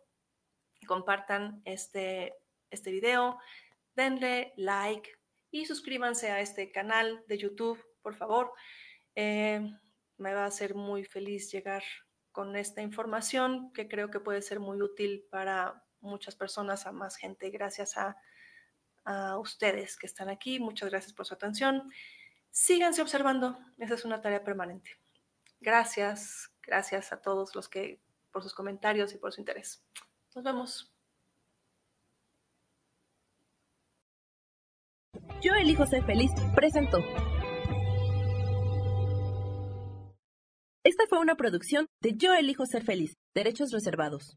Compartan 0.87 1.63
este, 1.65 2.35
este 2.71 2.91
video, 2.91 3.39
denle 3.95 4.53
like 4.57 5.11
y 5.51 5.65
suscríbanse 5.65 6.31
a 6.31 6.41
este 6.41 6.71
canal 6.71 7.25
de 7.29 7.39
YouTube, 7.39 7.83
por 8.03 8.15
favor. 8.15 8.53
Eh, 9.15 9.61
me 10.19 10.35
va 10.35 10.43
a 10.43 10.49
hacer 10.49 10.75
muy 10.75 11.03
feliz 11.03 11.51
llegar 11.51 11.83
con 12.31 12.55
esta 12.55 12.83
información 12.83 13.73
que 13.73 13.89
creo 13.89 14.11
que 14.11 14.21
puede 14.21 14.43
ser 14.43 14.61
muy 14.61 14.83
útil 14.83 15.25
para 15.31 15.83
muchas 16.01 16.37
personas, 16.37 16.87
a 16.87 16.93
más 16.93 17.17
gente, 17.17 17.49
gracias 17.49 17.97
a, 17.97 18.19
a 19.05 19.39
ustedes 19.39 19.97
que 19.97 20.07
están 20.07 20.29
aquí. 20.29 20.61
Muchas 20.61 20.91
gracias 20.91 21.15
por 21.15 21.25
su 21.25 21.33
atención. 21.33 21.91
Síganse 22.51 23.01
observando, 23.01 23.59
esa 23.79 23.95
es 23.95 24.05
una 24.05 24.21
tarea 24.21 24.45
permanente. 24.45 25.02
Gracias, 25.63 26.51
gracias 26.61 27.13
a 27.13 27.23
todos 27.23 27.55
los 27.55 27.69
que 27.69 28.01
por 28.33 28.43
sus 28.43 28.53
comentarios 28.53 29.15
y 29.15 29.19
por 29.19 29.33
su 29.33 29.41
interés. 29.41 29.81
Nos 30.35 30.45
vemos. 30.45 30.93
Yo 35.41 35.55
elijo 35.55 35.87
ser 35.87 36.05
feliz 36.05 36.33
presentó. 36.57 36.99
Esta 40.83 41.05
fue 41.09 41.21
una 41.21 41.37
producción 41.37 41.87
de 42.01 42.17
Yo 42.17 42.35
elijo 42.35 42.67
ser 42.67 42.83
feliz, 42.83 43.15
derechos 43.33 43.71
reservados. 43.71 44.37